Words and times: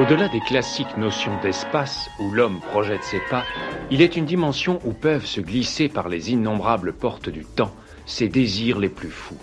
Au-delà 0.00 0.28
des 0.28 0.40
classiques 0.40 0.96
notions 0.96 1.38
d'espace 1.42 2.10
où 2.18 2.30
l'homme 2.32 2.60
projette 2.60 3.04
ses 3.04 3.20
pas, 3.30 3.44
il 3.90 4.02
est 4.02 4.16
une 4.16 4.24
dimension 4.24 4.80
où 4.84 4.92
peuvent 4.92 5.26
se 5.26 5.40
glisser 5.40 5.88
par 5.88 6.08
les 6.08 6.32
innombrables 6.32 6.92
portes 6.92 7.28
du 7.28 7.44
temps 7.44 7.74
ses 8.06 8.28
désirs 8.28 8.78
les 8.78 8.88
plus 8.88 9.10
fous. 9.10 9.38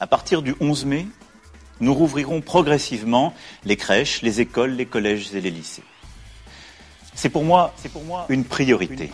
À 0.00 0.06
partir 0.06 0.42
du 0.42 0.54
11 0.60 0.86
mai, 0.86 1.06
nous 1.80 1.92
rouvrirons 1.92 2.40
progressivement 2.40 3.34
les 3.64 3.76
crèches, 3.76 4.22
les 4.22 4.40
écoles, 4.40 4.72
les 4.72 4.86
collèges 4.86 5.34
et 5.34 5.40
les 5.40 5.50
lycées. 5.50 5.82
C'est 7.16 7.30
pour 7.30 7.44
moi, 7.44 7.72
c'est 7.76 7.90
pour 7.90 8.04
moi 8.04 8.26
une 8.28 8.44
priorité, 8.44 9.10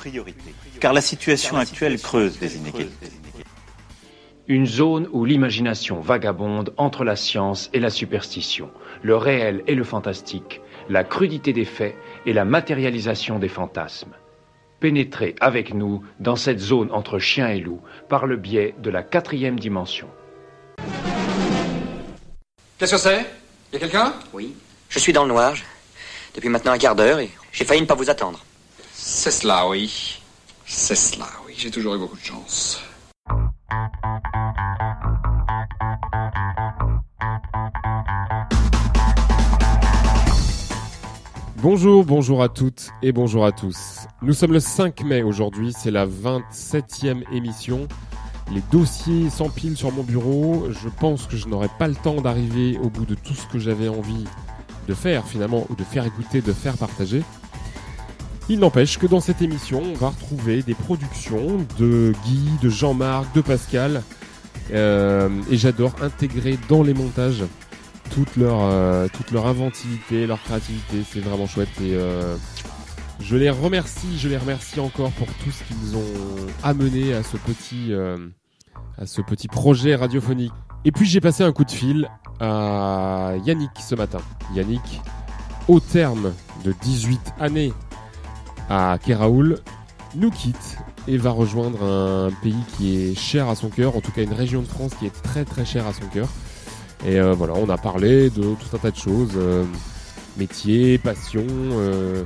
car 0.81 0.93
la 0.93 1.01
situation 1.01 1.57
actuelle 1.57 2.01
creuse 2.01 2.37
des 2.37 2.57
inégalités. 2.57 3.13
Une 4.49 4.67
zone 4.67 5.09
où 5.13 5.25
l'imagination 5.25 6.01
vagabonde 6.01 6.75
entre 6.77 7.05
la 7.05 7.15
science 7.15 7.71
et 7.73 7.79
la 7.79 7.91
superstition, 7.91 8.71
le 9.03 9.17
réel 9.17 9.63
et 9.69 9.77
le 9.77 9.85
fantastique, 9.85 10.61
la 10.89 11.05
crudité 11.05 11.53
des 11.53 11.65
faits 11.65 11.95
et 12.27 12.33
la 12.33 12.45
matérialisation 12.45 13.39
des 13.39 13.49
fantasmes. 13.49 14.15
Pénétrez 14.81 15.37
avec 15.39 15.73
nous 15.73 16.03
dans 16.19 16.35
cette 16.35 16.59
zone 16.59 16.91
entre 16.91 17.21
chien 17.21 17.51
et 17.51 17.61
loup 17.61 17.81
par 18.09 18.27
le 18.27 18.37
biais 18.37 18.75
de 18.83 18.91
la 18.91 19.05
quatrième 19.05 19.61
dimension. 19.61 20.09
Qu'est-ce 22.79 22.93
que 22.93 22.99
c'est? 22.99 23.25
Y 23.73 23.77
a 23.77 23.79
quelqu'un? 23.79 24.13
Oui. 24.33 24.57
Je 24.89 24.99
suis 24.99 25.13
dans 25.13 25.23
le 25.23 25.29
noir. 25.29 25.55
Depuis 26.35 26.49
maintenant 26.49 26.73
un 26.73 26.79
quart 26.79 26.97
d'heure 26.97 27.21
et 27.21 27.31
j'ai 27.53 27.65
failli 27.67 27.83
ne 27.83 27.87
pas 27.87 27.95
vous 27.95 28.09
attendre. 28.09 28.43
C'est 28.95 29.31
cela, 29.31 29.69
oui. 29.69 30.21
C'est 30.67 30.95
cela, 30.95 31.29
oui. 31.47 31.55
J'ai 31.57 31.71
toujours 31.71 31.95
eu 31.95 31.99
beaucoup 31.99 32.17
de 32.17 32.25
chance. 32.25 32.81
Bonjour, 41.57 42.05
bonjour 42.05 42.43
à 42.43 42.49
toutes 42.49 42.89
et 43.03 43.13
bonjour 43.13 43.45
à 43.45 43.53
tous. 43.53 44.07
Nous 44.23 44.33
sommes 44.33 44.53
le 44.53 44.59
5 44.59 45.05
mai 45.05 45.23
aujourd'hui, 45.23 45.73
c'est 45.79 45.93
la 45.93 46.07
27e 46.07 47.23
émission. 47.33 47.87
Les 48.51 48.63
dossiers 48.73 49.31
s'empilent 49.31 49.77
sur 49.77 49.93
mon 49.93 50.03
bureau, 50.03 50.67
je 50.71 50.89
pense 50.89 51.27
que 51.27 51.37
je 51.37 51.47
n'aurai 51.47 51.69
pas 51.79 51.87
le 51.87 51.95
temps 51.95 52.21
d'arriver 52.21 52.79
au 52.83 52.91
bout 52.91 53.07
de 53.07 53.15
tout 53.15 53.35
ce 53.35 53.47
que 53.47 53.61
j'avais 53.61 53.89
envie 53.89 54.25
de 54.89 54.95
faire 54.95 55.25
finalement, 55.27 55.67
ou 55.71 55.77
de 55.77 55.85
faire 55.85 56.05
écouter, 56.05 56.41
de 56.41 56.53
faire 56.53 56.77
partager. 56.77 57.23
Il 58.53 58.59
n'empêche 58.59 58.99
que 58.99 59.07
dans 59.07 59.21
cette 59.21 59.41
émission, 59.41 59.81
on 59.83 59.95
va 59.95 60.11
retrouver 60.11 60.63
des 60.63 60.75
productions 60.75 61.65
de 61.79 62.13
Guy, 62.27 62.51
de 62.61 62.69
Jean-Marc, 62.69 63.35
de 63.35 63.41
Pascal, 63.41 64.03
euh, 64.75 65.31
et 65.51 65.57
j'adore 65.57 65.95
intégrer 66.03 66.59
dans 66.69 66.83
les 66.83 66.93
montages 66.93 67.45
toute 68.11 68.37
leur, 68.37 68.59
euh, 68.61 69.09
toute 69.11 69.31
leur 69.31 69.47
inventivité, 69.47 70.27
leur 70.27 70.39
créativité. 70.43 70.99
C'est 71.11 71.21
vraiment 71.21 71.47
chouette 71.47 71.71
et 71.81 71.95
euh, 71.95 72.37
je 73.21 73.37
les 73.37 73.49
remercie, 73.49 74.19
je 74.19 74.29
les 74.29 74.37
remercie 74.37 74.81
encore 74.81 75.13
pour 75.13 75.29
tout 75.29 75.51
ce 75.51 75.65
qu'ils 75.65 75.97
ont 75.97 76.53
amené 76.63 77.15
à 77.15 77.23
ce 77.23 77.39
petit, 77.39 77.95
à 78.99 79.07
ce 79.07 79.23
petit 79.23 79.49
projet 79.49 79.97
radiophonique. 79.97 80.53
Et 80.85 80.93
puis 80.93 81.07
j'ai 81.07 81.23
passé 81.23 81.43
un 81.43 81.53
coup 81.53 81.65
de 81.65 81.71
fil 81.71 82.07
à 82.39 83.33
Yannick 83.47 83.71
ce 83.81 83.95
matin. 83.95 84.21
Yannick, 84.55 85.01
au 85.69 85.81
terme 85.81 86.35
de 86.67 86.75
18 86.83 87.33
années 87.41 87.73
à 88.69 88.99
Keraoul, 89.05 89.59
nous 90.15 90.31
quitte 90.31 90.79
et 91.09 91.17
va 91.17 91.31
rejoindre 91.31 91.83
un 91.83 92.31
pays 92.43 92.63
qui 92.77 92.97
est 92.97 93.15
cher 93.19 93.49
à 93.49 93.55
son 93.55 93.69
cœur, 93.69 93.97
en 93.97 94.01
tout 94.01 94.13
cas 94.13 94.23
une 94.23 94.33
région 94.33 94.63
de 94.63 94.67
France 94.67 94.93
qui 94.99 95.07
est 95.07 95.23
très 95.23 95.45
très 95.45 95.65
chère 95.65 95.87
à 95.87 95.93
son 95.93 96.07
cœur. 96.07 96.29
Et 97.05 97.19
euh, 97.19 97.33
voilà, 97.33 97.55
on 97.55 97.69
a 97.69 97.77
parlé 97.77 98.31
de 98.31 98.55
tout 98.55 98.77
un 98.77 98.79
tas 98.79 98.91
de 98.91 98.97
choses, 98.97 99.33
euh, 99.37 99.65
métier, 100.37 100.99
passion, 100.99 101.45
euh, 101.49 102.23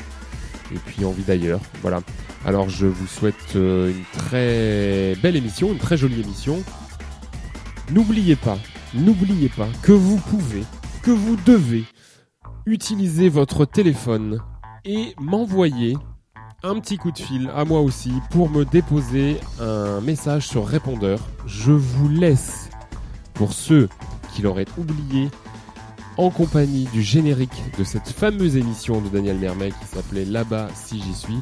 et 0.74 0.78
puis 0.78 1.04
envie 1.04 1.22
d'ailleurs. 1.22 1.60
Voilà. 1.80 2.00
Alors 2.44 2.68
je 2.68 2.86
vous 2.86 3.06
souhaite 3.06 3.54
une 3.54 4.04
très 4.12 5.16
belle 5.22 5.36
émission, 5.36 5.72
une 5.72 5.78
très 5.78 5.96
jolie 5.96 6.20
émission. 6.20 6.62
N'oubliez 7.90 8.36
pas, 8.36 8.58
n'oubliez 8.94 9.48
pas 9.48 9.68
que 9.82 9.92
vous 9.92 10.18
pouvez, 10.18 10.62
que 11.02 11.10
vous 11.10 11.36
devez 11.46 11.84
utiliser 12.66 13.28
votre 13.28 13.64
téléphone 13.64 14.40
et 14.84 15.14
m'envoyer 15.18 15.96
un 16.62 16.80
petit 16.80 16.96
coup 16.96 17.12
de 17.12 17.18
fil 17.18 17.50
à 17.54 17.64
moi 17.64 17.80
aussi 17.80 18.12
pour 18.30 18.50
me 18.50 18.64
déposer 18.64 19.38
un 19.60 20.00
message 20.00 20.46
sur 20.48 20.66
répondeur. 20.66 21.20
Je 21.46 21.72
vous 21.72 22.08
laisse 22.08 22.70
pour 23.34 23.52
ceux 23.52 23.88
qui 24.32 24.42
l'auraient 24.42 24.66
oublié 24.78 25.30
en 26.16 26.30
compagnie 26.30 26.84
du 26.92 27.02
générique 27.02 27.62
de 27.78 27.84
cette 27.84 28.08
fameuse 28.08 28.56
émission 28.56 29.00
de 29.00 29.08
Daniel 29.08 29.36
Mermet 29.36 29.70
qui 29.70 29.86
s'appelait 29.86 30.24
Là-bas 30.24 30.68
si 30.74 31.00
j'y 31.00 31.14
suis. 31.14 31.38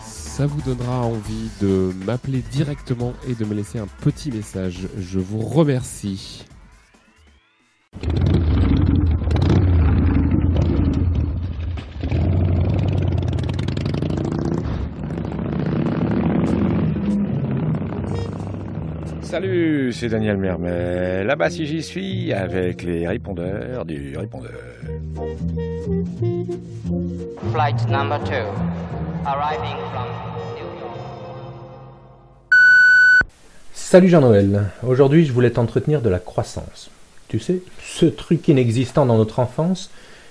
Ça 0.00 0.46
vous 0.46 0.60
donnera 0.62 1.02
envie 1.02 1.50
de 1.60 1.92
m'appeler 2.06 2.42
directement 2.52 3.12
et 3.28 3.34
de 3.34 3.44
me 3.44 3.54
laisser 3.54 3.80
un 3.80 3.88
petit 4.02 4.30
message. 4.30 4.88
Je 4.96 5.18
vous 5.18 5.40
remercie. 5.40 6.44
Salut, 19.28 19.92
c'est 19.92 20.08
Daniel 20.08 20.38
Mermet. 20.38 21.22
Là-bas, 21.22 21.50
si 21.50 21.66
j'y 21.66 21.82
suis, 21.82 22.32
avec 22.32 22.82
les 22.82 23.06
répondeurs 23.06 23.84
du 23.84 24.16
répondeur. 24.16 24.58
Flight 27.52 27.88
number 27.90 28.18
two, 28.24 28.32
arriving 29.26 29.76
from 29.92 30.08
New 30.56 30.80
York. 30.80 30.96
Salut 33.74 34.08
Jean-Noël. 34.08 34.70
Aujourd'hui, 34.82 35.26
je 35.26 35.32
voulais 35.34 35.50
t'entretenir 35.50 36.00
de 36.00 36.08
la 36.08 36.20
croissance. 36.20 36.88
Tu 37.28 37.38
sais, 37.38 37.60
ce 37.84 38.06
truc 38.06 38.48
inexistant 38.48 39.04
dans 39.04 39.18
notre 39.18 39.40
enfance 39.40 39.90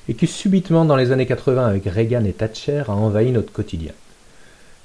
et 0.09 0.15
qui 0.15 0.25
subitement 0.25 0.85
dans 0.85 0.95
les 0.95 1.11
années 1.11 1.27
80 1.27 1.67
avec 1.67 1.85
Reagan 1.85 2.25
et 2.25 2.33
Thatcher 2.33 2.85
a 2.87 2.93
envahi 2.93 3.31
notre 3.31 3.53
quotidien. 3.53 3.91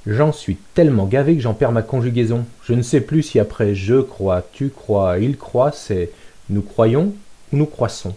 J'en 0.07 0.33
suis 0.33 0.57
tellement 0.75 1.07
gavé 1.07 1.37
que 1.37 1.43
j'en 1.43 1.55
perds 1.55 1.71
ma 1.71 1.83
conjugaison. 1.83 2.45
Je 2.65 2.75
ne 2.75 2.83
sais 2.83 3.01
plus 3.01 3.23
si 3.23 3.39
après 3.39 3.75
je 3.75 4.01
crois, 4.01 4.45
tu 4.53 4.71
crois, 4.71 5.19
il 5.19 5.37
croit, 5.37 5.71
c'est 5.71 6.11
nous 6.51 6.63
croyons 6.63 7.15
ou 7.53 7.57
nous 7.57 7.67
croissons. 7.67 8.15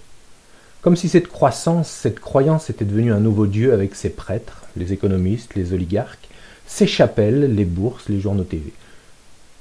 Comme 0.81 0.95
si 0.95 1.09
cette 1.09 1.27
croissance, 1.27 1.89
cette 1.89 2.19
croyance 2.19 2.69
était 2.69 2.85
devenue 2.85 3.11
un 3.11 3.19
nouveau 3.19 3.45
dieu 3.45 3.71
avec 3.73 3.95
ses 3.95 4.09
prêtres, 4.09 4.63
les 4.75 4.93
économistes, 4.93 5.55
les 5.55 5.73
oligarques, 5.73 6.27
ses 6.65 6.87
chapelles, 6.87 7.53
les 7.53 7.65
bourses, 7.65 8.09
les 8.09 8.19
journaux 8.19 8.43
TV. 8.43 8.73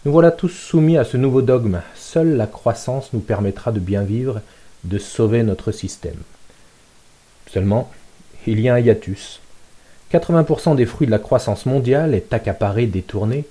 Nous 0.04 0.12
voilà 0.12 0.30
tous 0.30 0.50
soumis 0.50 0.96
à 0.96 1.04
ce 1.04 1.16
nouveau 1.16 1.42
dogme. 1.42 1.80
Seule 1.94 2.36
la 2.36 2.46
croissance 2.46 3.12
nous 3.12 3.20
permettra 3.20 3.72
de 3.72 3.80
bien 3.80 4.02
vivre, 4.02 4.40
de 4.84 4.98
sauver 4.98 5.42
notre 5.42 5.72
système. 5.72 6.18
Seulement, 7.50 7.90
il 8.46 8.60
y 8.60 8.68
a 8.68 8.74
un 8.74 8.80
hiatus. 8.80 9.40
80% 10.12 10.76
des 10.76 10.86
fruits 10.86 11.06
de 11.06 11.12
la 11.12 11.18
croissance 11.18 11.66
mondiale 11.66 12.14
est 12.14 12.32
accaparé, 12.32 12.86
détourné, 12.86 13.44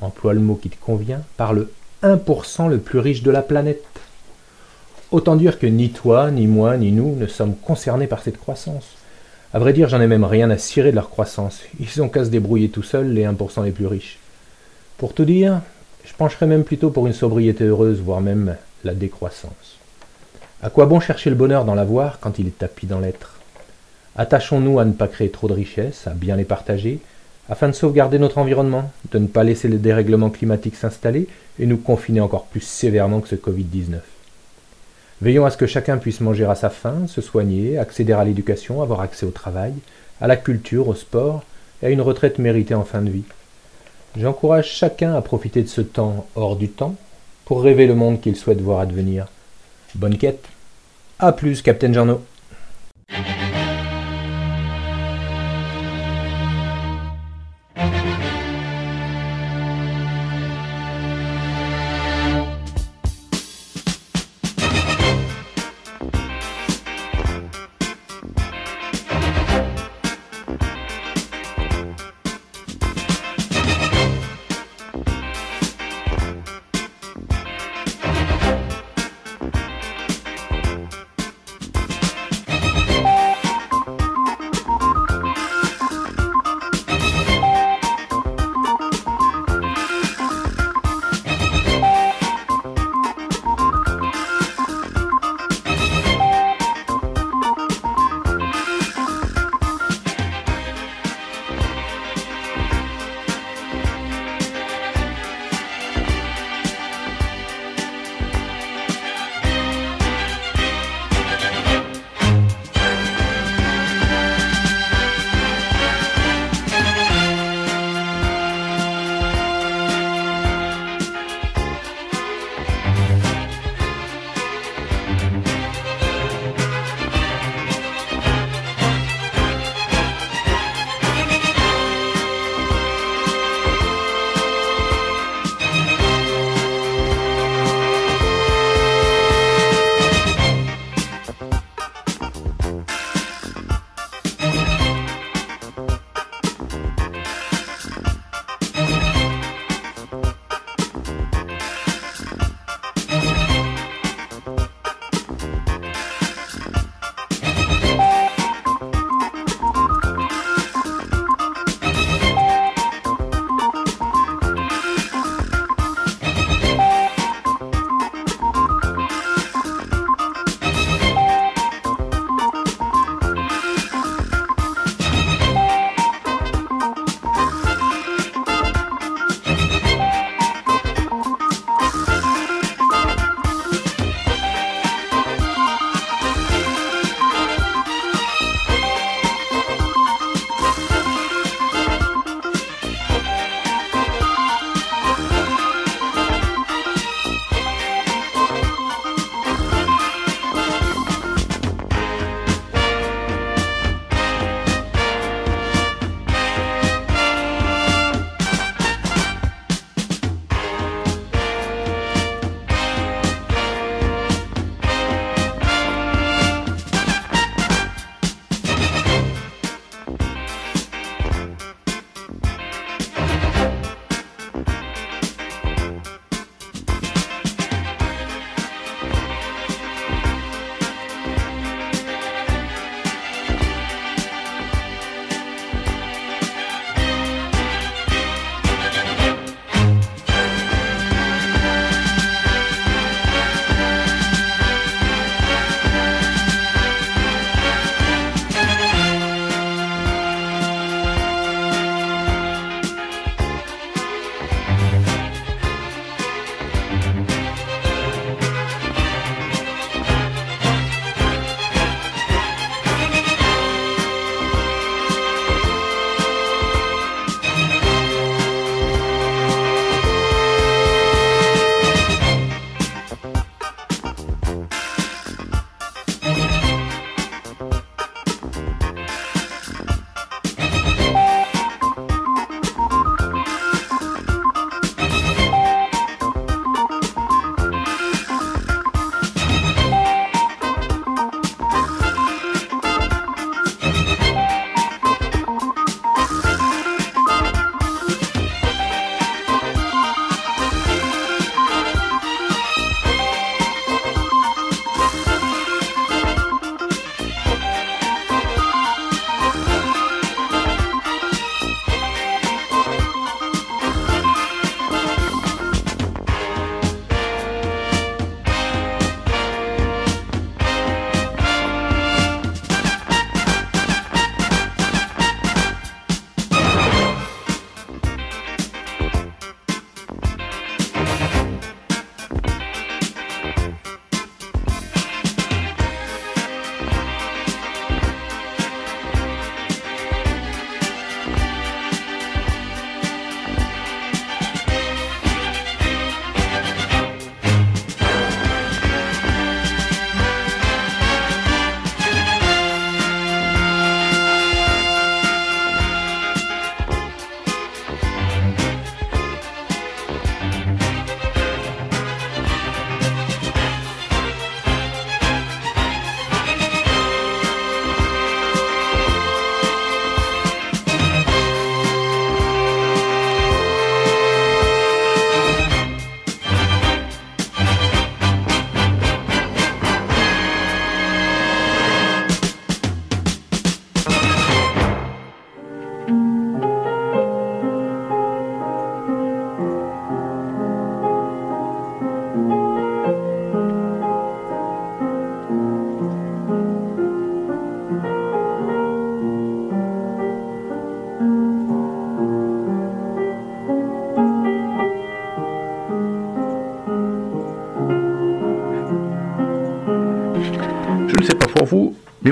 emploie 0.00 0.34
le 0.34 0.40
mot 0.40 0.54
qui 0.54 0.70
te 0.70 0.76
convient, 0.80 1.22
par 1.36 1.52
le 1.52 1.72
1% 2.02 2.68
le 2.68 2.78
plus 2.78 2.98
riche 2.98 3.22
de 3.22 3.30
la 3.30 3.42
planète. 3.42 3.84
Autant 5.10 5.36
dire 5.36 5.58
que 5.58 5.66
ni 5.66 5.90
toi, 5.90 6.30
ni 6.30 6.46
moi, 6.46 6.76
ni 6.76 6.92
nous 6.92 7.16
ne 7.16 7.26
sommes 7.26 7.56
concernés 7.56 8.06
par 8.06 8.22
cette 8.22 8.38
croissance. 8.38 8.96
À 9.54 9.58
vrai 9.58 9.72
dire, 9.72 9.88
j'en 9.88 10.00
ai 10.00 10.06
même 10.06 10.24
rien 10.24 10.50
à 10.50 10.58
cirer 10.58 10.90
de 10.90 10.96
leur 10.96 11.08
croissance. 11.08 11.60
Ils 11.80 12.02
ont 12.02 12.08
qu'à 12.08 12.24
se 12.24 12.30
débrouiller 12.30 12.68
tout 12.68 12.82
seuls, 12.82 13.12
les 13.12 13.24
1% 13.24 13.64
les 13.64 13.70
plus 13.70 13.86
riches. 13.86 14.18
Pour 14.98 15.14
tout 15.14 15.24
dire, 15.24 15.60
je 16.04 16.12
pencherais 16.14 16.46
même 16.46 16.64
plutôt 16.64 16.90
pour 16.90 17.06
une 17.06 17.12
sobriété 17.12 17.64
heureuse, 17.64 18.00
voire 18.00 18.20
même 18.20 18.56
la 18.84 18.94
décroissance. 18.94 19.78
À 20.62 20.70
quoi 20.70 20.86
bon 20.86 21.00
chercher 21.00 21.30
le 21.30 21.36
bonheur 21.36 21.64
dans 21.64 21.74
l'avoir 21.74 22.18
quand 22.20 22.38
il 22.38 22.48
est 22.48 22.58
tapis 22.58 22.86
dans 22.86 23.00
l'être? 23.00 23.35
Attachons-nous 24.18 24.78
à 24.78 24.84
ne 24.84 24.92
pas 24.92 25.08
créer 25.08 25.30
trop 25.30 25.48
de 25.48 25.52
richesses, 25.52 26.06
à 26.06 26.10
bien 26.10 26.36
les 26.36 26.44
partager, 26.44 27.00
afin 27.48 27.68
de 27.68 27.74
sauvegarder 27.74 28.18
notre 28.18 28.38
environnement, 28.38 28.90
de 29.12 29.18
ne 29.18 29.26
pas 29.26 29.44
laisser 29.44 29.68
le 29.68 29.78
dérèglement 29.78 30.30
climatique 30.30 30.74
s'installer 30.74 31.28
et 31.58 31.66
nous 31.66 31.76
confiner 31.76 32.20
encore 32.20 32.46
plus 32.46 32.62
sévèrement 32.62 33.20
que 33.20 33.28
ce 33.28 33.36
Covid-19. 33.36 33.98
Veillons 35.22 35.46
à 35.46 35.50
ce 35.50 35.56
que 35.56 35.66
chacun 35.66 35.96
puisse 35.98 36.20
manger 36.20 36.44
à 36.44 36.54
sa 36.54 36.70
faim, 36.70 37.06
se 37.06 37.20
soigner, 37.20 37.78
accéder 37.78 38.12
à 38.12 38.24
l'éducation, 38.24 38.82
avoir 38.82 39.00
accès 39.00 39.26
au 39.26 39.30
travail, 39.30 39.72
à 40.20 40.26
la 40.26 40.36
culture, 40.36 40.88
au 40.88 40.94
sport 40.94 41.42
et 41.82 41.86
à 41.86 41.90
une 41.90 42.00
retraite 42.00 42.38
méritée 42.38 42.74
en 42.74 42.84
fin 42.84 43.02
de 43.02 43.10
vie. 43.10 43.24
J'encourage 44.18 44.70
chacun 44.70 45.14
à 45.14 45.20
profiter 45.20 45.62
de 45.62 45.68
ce 45.68 45.82
temps 45.82 46.26
hors 46.34 46.56
du 46.56 46.68
temps 46.68 46.96
pour 47.44 47.62
rêver 47.62 47.86
le 47.86 47.94
monde 47.94 48.20
qu'il 48.20 48.36
souhaite 48.36 48.60
voir 48.60 48.80
advenir. 48.80 49.26
Bonne 49.94 50.18
quête. 50.18 50.44
A 51.18 51.32
plus, 51.32 51.62
Captain 51.62 51.92
Jarno. 51.92 52.22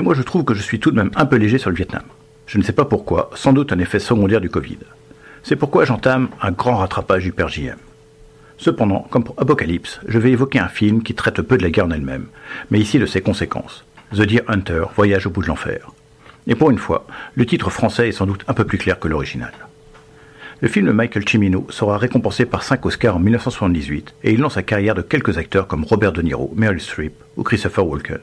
Moi 0.05 0.13
je 0.13 0.21
trouve 0.21 0.43
que 0.43 0.53
je 0.53 0.61
suis 0.61 0.79
tout 0.79 0.91
de 0.91 0.97
même 0.97 1.09
un 1.15 1.25
peu 1.25 1.35
léger 1.35 1.57
sur 1.57 1.71
le 1.71 1.75
Vietnam. 1.75 2.03
Je 2.45 2.59
ne 2.59 2.63
sais 2.63 2.73
pas 2.73 2.85
pourquoi, 2.85 3.31
sans 3.33 3.53
doute 3.53 3.73
un 3.73 3.79
effet 3.79 3.97
secondaire 3.97 4.39
du 4.39 4.51
Covid. 4.51 4.77
C'est 5.41 5.55
pourquoi 5.55 5.83
j'entame 5.83 6.29
un 6.43 6.51
grand 6.51 6.77
rattrapage 6.77 7.23
du 7.23 7.31
Père 7.31 7.49
JM. 7.49 7.77
Cependant, 8.59 9.07
comme 9.09 9.23
pour 9.23 9.33
Apocalypse, 9.39 9.99
je 10.07 10.19
vais 10.19 10.31
évoquer 10.31 10.59
un 10.59 10.67
film 10.67 11.01
qui 11.01 11.15
traite 11.15 11.41
peu 11.41 11.57
de 11.57 11.63
la 11.63 11.71
guerre 11.71 11.87
en 11.87 11.91
elle-même, 11.91 12.27
mais 12.69 12.79
ici 12.79 12.99
de 12.99 13.07
ses 13.07 13.21
conséquences. 13.21 13.83
The 14.13 14.21
Deer 14.21 14.43
Hunter, 14.47 14.83
Voyage 14.95 15.25
au 15.25 15.31
bout 15.31 15.41
de 15.41 15.47
l'enfer. 15.47 15.91
Et 16.45 16.53
pour 16.53 16.69
une 16.69 16.77
fois, 16.77 17.07
le 17.33 17.47
titre 17.47 17.71
français 17.71 18.09
est 18.09 18.11
sans 18.11 18.27
doute 18.27 18.45
un 18.47 18.53
peu 18.53 18.63
plus 18.63 18.77
clair 18.77 18.99
que 18.99 19.07
l'original. 19.07 19.53
Le 20.61 20.67
film 20.67 20.85
de 20.85 20.91
Michael 20.91 21.27
Cimino 21.27 21.65
sera 21.71 21.97
récompensé 21.97 22.45
par 22.45 22.61
5 22.61 22.85
Oscars 22.85 23.15
en 23.15 23.19
1978 23.19 24.13
et 24.23 24.33
il 24.33 24.39
lance 24.39 24.55
la 24.55 24.61
carrière 24.61 24.93
de 24.93 25.01
quelques 25.01 25.39
acteurs 25.39 25.65
comme 25.65 25.83
Robert 25.83 26.11
De 26.11 26.21
Niro, 26.21 26.53
Meryl 26.55 26.79
Streep 26.79 27.15
ou 27.37 27.41
Christopher 27.41 27.87
Walken. 27.87 28.19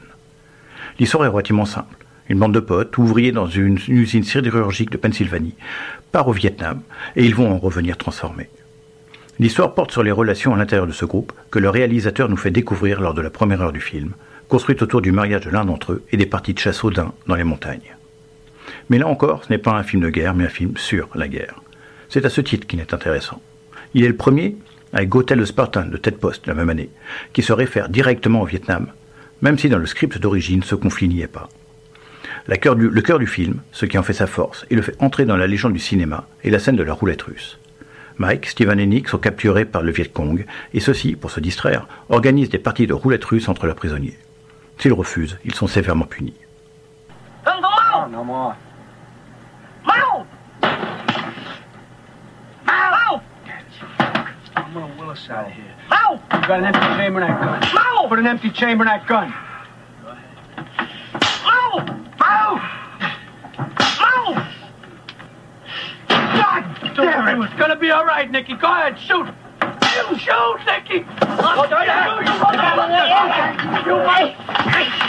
L'histoire 0.99 1.25
est 1.25 1.29
relativement 1.29 1.65
simple. 1.65 1.95
Une 2.29 2.39
bande 2.39 2.53
de 2.53 2.59
potes, 2.59 2.97
ouvriers 2.97 3.31
dans 3.31 3.47
une 3.47 3.79
usine 3.87 4.23
sidérurgique 4.23 4.91
de 4.91 4.97
Pennsylvanie, 4.97 5.55
part 6.11 6.27
au 6.27 6.31
Vietnam 6.31 6.81
et 7.15 7.25
ils 7.25 7.35
vont 7.35 7.51
en 7.51 7.57
revenir 7.57 7.97
transformés. 7.97 8.49
L'histoire 9.39 9.73
porte 9.73 9.91
sur 9.91 10.03
les 10.03 10.11
relations 10.11 10.53
à 10.53 10.57
l'intérieur 10.57 10.87
de 10.87 10.91
ce 10.91 11.05
groupe 11.05 11.33
que 11.49 11.59
le 11.59 11.69
réalisateur 11.69 12.29
nous 12.29 12.37
fait 12.37 12.51
découvrir 12.51 13.01
lors 13.01 13.13
de 13.13 13.21
la 13.21 13.31
première 13.31 13.61
heure 13.61 13.73
du 13.73 13.81
film, 13.81 14.11
construite 14.47 14.81
autour 14.83 15.01
du 15.01 15.11
mariage 15.11 15.45
de 15.45 15.49
l'un 15.49 15.65
d'entre 15.65 15.93
eux 15.93 16.03
et 16.11 16.17
des 16.17 16.27
parties 16.27 16.53
de 16.53 16.59
chasse 16.59 16.83
au 16.83 16.91
daim 16.91 17.13
dans 17.27 17.35
les 17.35 17.43
montagnes. 17.43 17.95
Mais 18.89 18.99
là 18.99 19.07
encore, 19.07 19.43
ce 19.43 19.49
n'est 19.51 19.57
pas 19.57 19.71
un 19.71 19.83
film 19.83 20.03
de 20.03 20.09
guerre, 20.09 20.35
mais 20.35 20.45
un 20.45 20.49
film 20.49 20.77
sur 20.77 21.09
la 21.15 21.27
guerre. 21.27 21.61
C'est 22.09 22.25
à 22.25 22.29
ce 22.29 22.41
titre 22.41 22.67
qu'il 22.67 22.79
est 22.79 22.93
intéressant. 22.93 23.41
Il 23.95 24.03
est 24.03 24.09
le 24.09 24.15
premier, 24.15 24.55
avec 24.93 25.09
Gothel 25.09 25.39
le 25.39 25.45
Spartan 25.45 25.85
de 25.85 25.97
Ted 25.97 26.17
Post 26.17 26.45
la 26.45 26.53
même 26.53 26.69
année, 26.69 26.89
qui 27.33 27.41
se 27.41 27.53
réfère 27.53 27.89
directement 27.89 28.41
au 28.41 28.45
Vietnam, 28.45 28.87
même 29.43 29.59
si 29.59 29.67
dans 29.67 29.77
le 29.77 29.85
script 29.85 30.17
d'origine 30.17 30.63
ce 30.63 30.73
conflit 30.73 31.09
n'y 31.09 31.21
est 31.21 31.27
pas. 31.27 31.49
le 32.47 33.01
cœur 33.01 33.19
du 33.19 33.27
film, 33.27 33.61
ce 33.73 33.85
qui 33.85 33.97
en 33.97 34.03
fait 34.03 34.13
sa 34.13 34.25
force, 34.25 34.65
et 34.69 34.75
le 34.75 34.81
fait 34.81 34.95
entrer 34.99 35.25
dans 35.25 35.35
la 35.35 35.47
légende 35.47 35.73
du 35.73 35.79
cinéma, 35.79 36.25
est 36.45 36.49
la 36.49 36.59
scène 36.59 36.77
de 36.77 36.83
la 36.83 36.93
roulette 36.93 37.23
russe. 37.23 37.59
Mike, 38.17 38.45
Steven 38.45 38.79
et 38.79 38.85
Nick 38.85 39.09
sont 39.09 39.17
capturés 39.17 39.65
par 39.65 39.81
le 39.81 39.91
Viet 39.91 40.07
Cong, 40.13 40.45
et 40.73 40.79
ceux-ci, 40.79 41.15
pour 41.15 41.29
se 41.29 41.41
distraire, 41.41 41.87
organisent 42.07 42.49
des 42.49 42.57
parties 42.57 42.87
de 42.87 42.93
roulette 42.93 43.25
russe 43.25 43.49
entre 43.49 43.65
leurs 43.65 43.75
prisonniers. 43.75 44.17
S'ils 44.77 44.93
refusent, 44.93 45.37
ils 45.43 45.55
sont 45.55 45.67
sévèrement 45.67 46.05
punis. 46.05 46.35
us 55.13 55.29
out 55.29 55.45
of 55.47 55.53
here. 55.53 55.73
How? 55.89 56.13
You 56.13 56.47
got 56.47 56.59
an 56.59 56.65
empty 56.65 56.79
chamber 56.97 57.21
in 57.21 57.27
that 57.27 57.39
gun. 57.39 57.61
How? 57.61 58.07
Put 58.07 58.19
an 58.19 58.27
empty 58.27 58.49
chamber 58.49 58.83
in 58.83 58.87
that 58.87 59.05
gun. 59.07 59.33
Go 60.01 60.09
ahead. 60.09 60.25
Oh! 61.45 61.85
God 66.09 66.95
damn 66.95 67.41
it. 67.41 67.45
It's 67.45 67.59
gonna 67.59 67.75
be 67.75 67.91
all 67.91 68.05
right, 68.05 68.29
Nicky. 68.29 68.55
Go 68.55 68.67
ahead, 68.67 68.97
shoot. 68.99 69.27
You 69.61 70.17
shoot, 70.17 70.57
Nicky. 70.65 71.05
Well, 71.21 71.69
don't. 71.69 71.85
You. 73.85 73.97
You. 74.97 75.02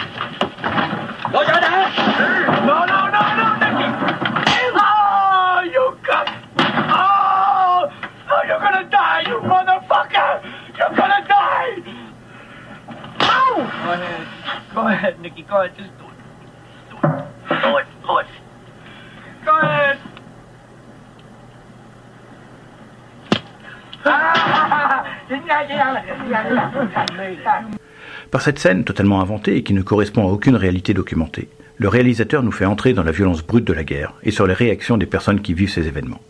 Par 28.30 28.40
cette 28.40 28.58
scène 28.58 28.84
totalement 28.84 29.20
inventée 29.20 29.56
et 29.56 29.62
qui 29.62 29.75
ne 29.75 29.82
correspond 29.82 30.26
à 30.26 30.30
aucune 30.30 30.56
réalité 30.56 30.94
documentée, 30.94 31.49
le 31.76 31.88
réalisateur 31.88 32.42
nous 32.42 32.52
fait 32.52 32.64
entrer 32.64 32.92
dans 32.92 33.02
la 33.02 33.12
violence 33.12 33.44
brute 33.44 33.66
de 33.66 33.73
la 33.73 33.84
guerre 33.84 34.14
et 34.23 34.30
sur 34.30 34.46
les 34.46 34.54
réactions 34.54 34.96
des 34.96 35.06
personnes 35.06 35.40
qui 35.40 35.54
vivent 35.54 35.70
ces 35.70 35.87
événements. 35.87 36.20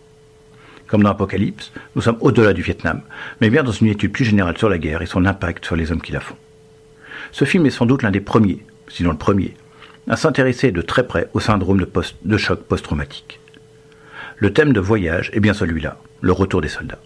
Comme 0.87 1.03
dans 1.03 1.11
Apocalypse, 1.11 1.73
nous 1.97 2.03
sommes 2.03 2.19
au-delà 2.21 2.53
du 2.53 2.63
Vietnam, 2.63 3.03
mais 3.41 3.51
bien 3.51 3.63
dans 3.63 3.73
une 3.73 3.89
étude 3.89 4.13
plus 4.13 4.25
générale 4.25 4.59
sur 4.59 4.69
la 4.69 4.79
guerre 4.79 5.03
et 5.03 5.07
son 5.07 5.25
impact 5.25 5.65
sur 5.65 5.77
les 5.77 5.93
hommes 5.93 6.03
qui 6.03 6.13
la 6.13 6.21
font. 6.21 6.37
Ce 7.35 7.45
film 7.45 7.67
est 7.67 7.71
sans 7.71 7.85
doute 7.85 8.03
l'un 8.05 8.13
des 8.13 8.21
premiers, 8.21 8.65
sinon 8.87 9.11
le 9.11 9.17
premier, 9.17 9.55
à 10.09 10.17
s'intéresser 10.17 10.71
de 10.71 10.81
très 10.81 11.05
près 11.05 11.29
au 11.35 11.41
syndrome 11.41 11.85
de, 12.25 12.37
choc 12.37 12.63
post-traumatique. 12.63 13.41
Le 14.39 14.53
thème 14.53 14.73
de 14.73 14.79
voyage 14.79 15.31
est 15.33 15.41
bien 15.41 15.53
celui-là, 15.53 15.99
le 16.21 16.31
retour 16.31 16.61
des 16.61 16.69
soldats. 16.69 17.01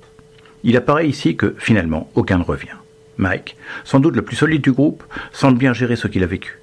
Il 0.64 0.76
apparaît 0.76 1.08
ici 1.08 1.34
que, 1.34 1.54
finalement, 1.56 2.10
aucun 2.14 2.36
ne 2.36 2.44
revient. 2.44 2.76
Mike, 3.16 3.56
sans 3.84 4.00
doute 4.00 4.16
le 4.16 4.22
plus 4.22 4.36
solide 4.36 4.60
du 4.60 4.72
groupe, 4.72 5.02
semble 5.32 5.56
bien 5.56 5.72
gérer 5.72 5.96
ce 5.96 6.08
qu'il 6.08 6.22
a 6.22 6.26
vécu. 6.26 6.58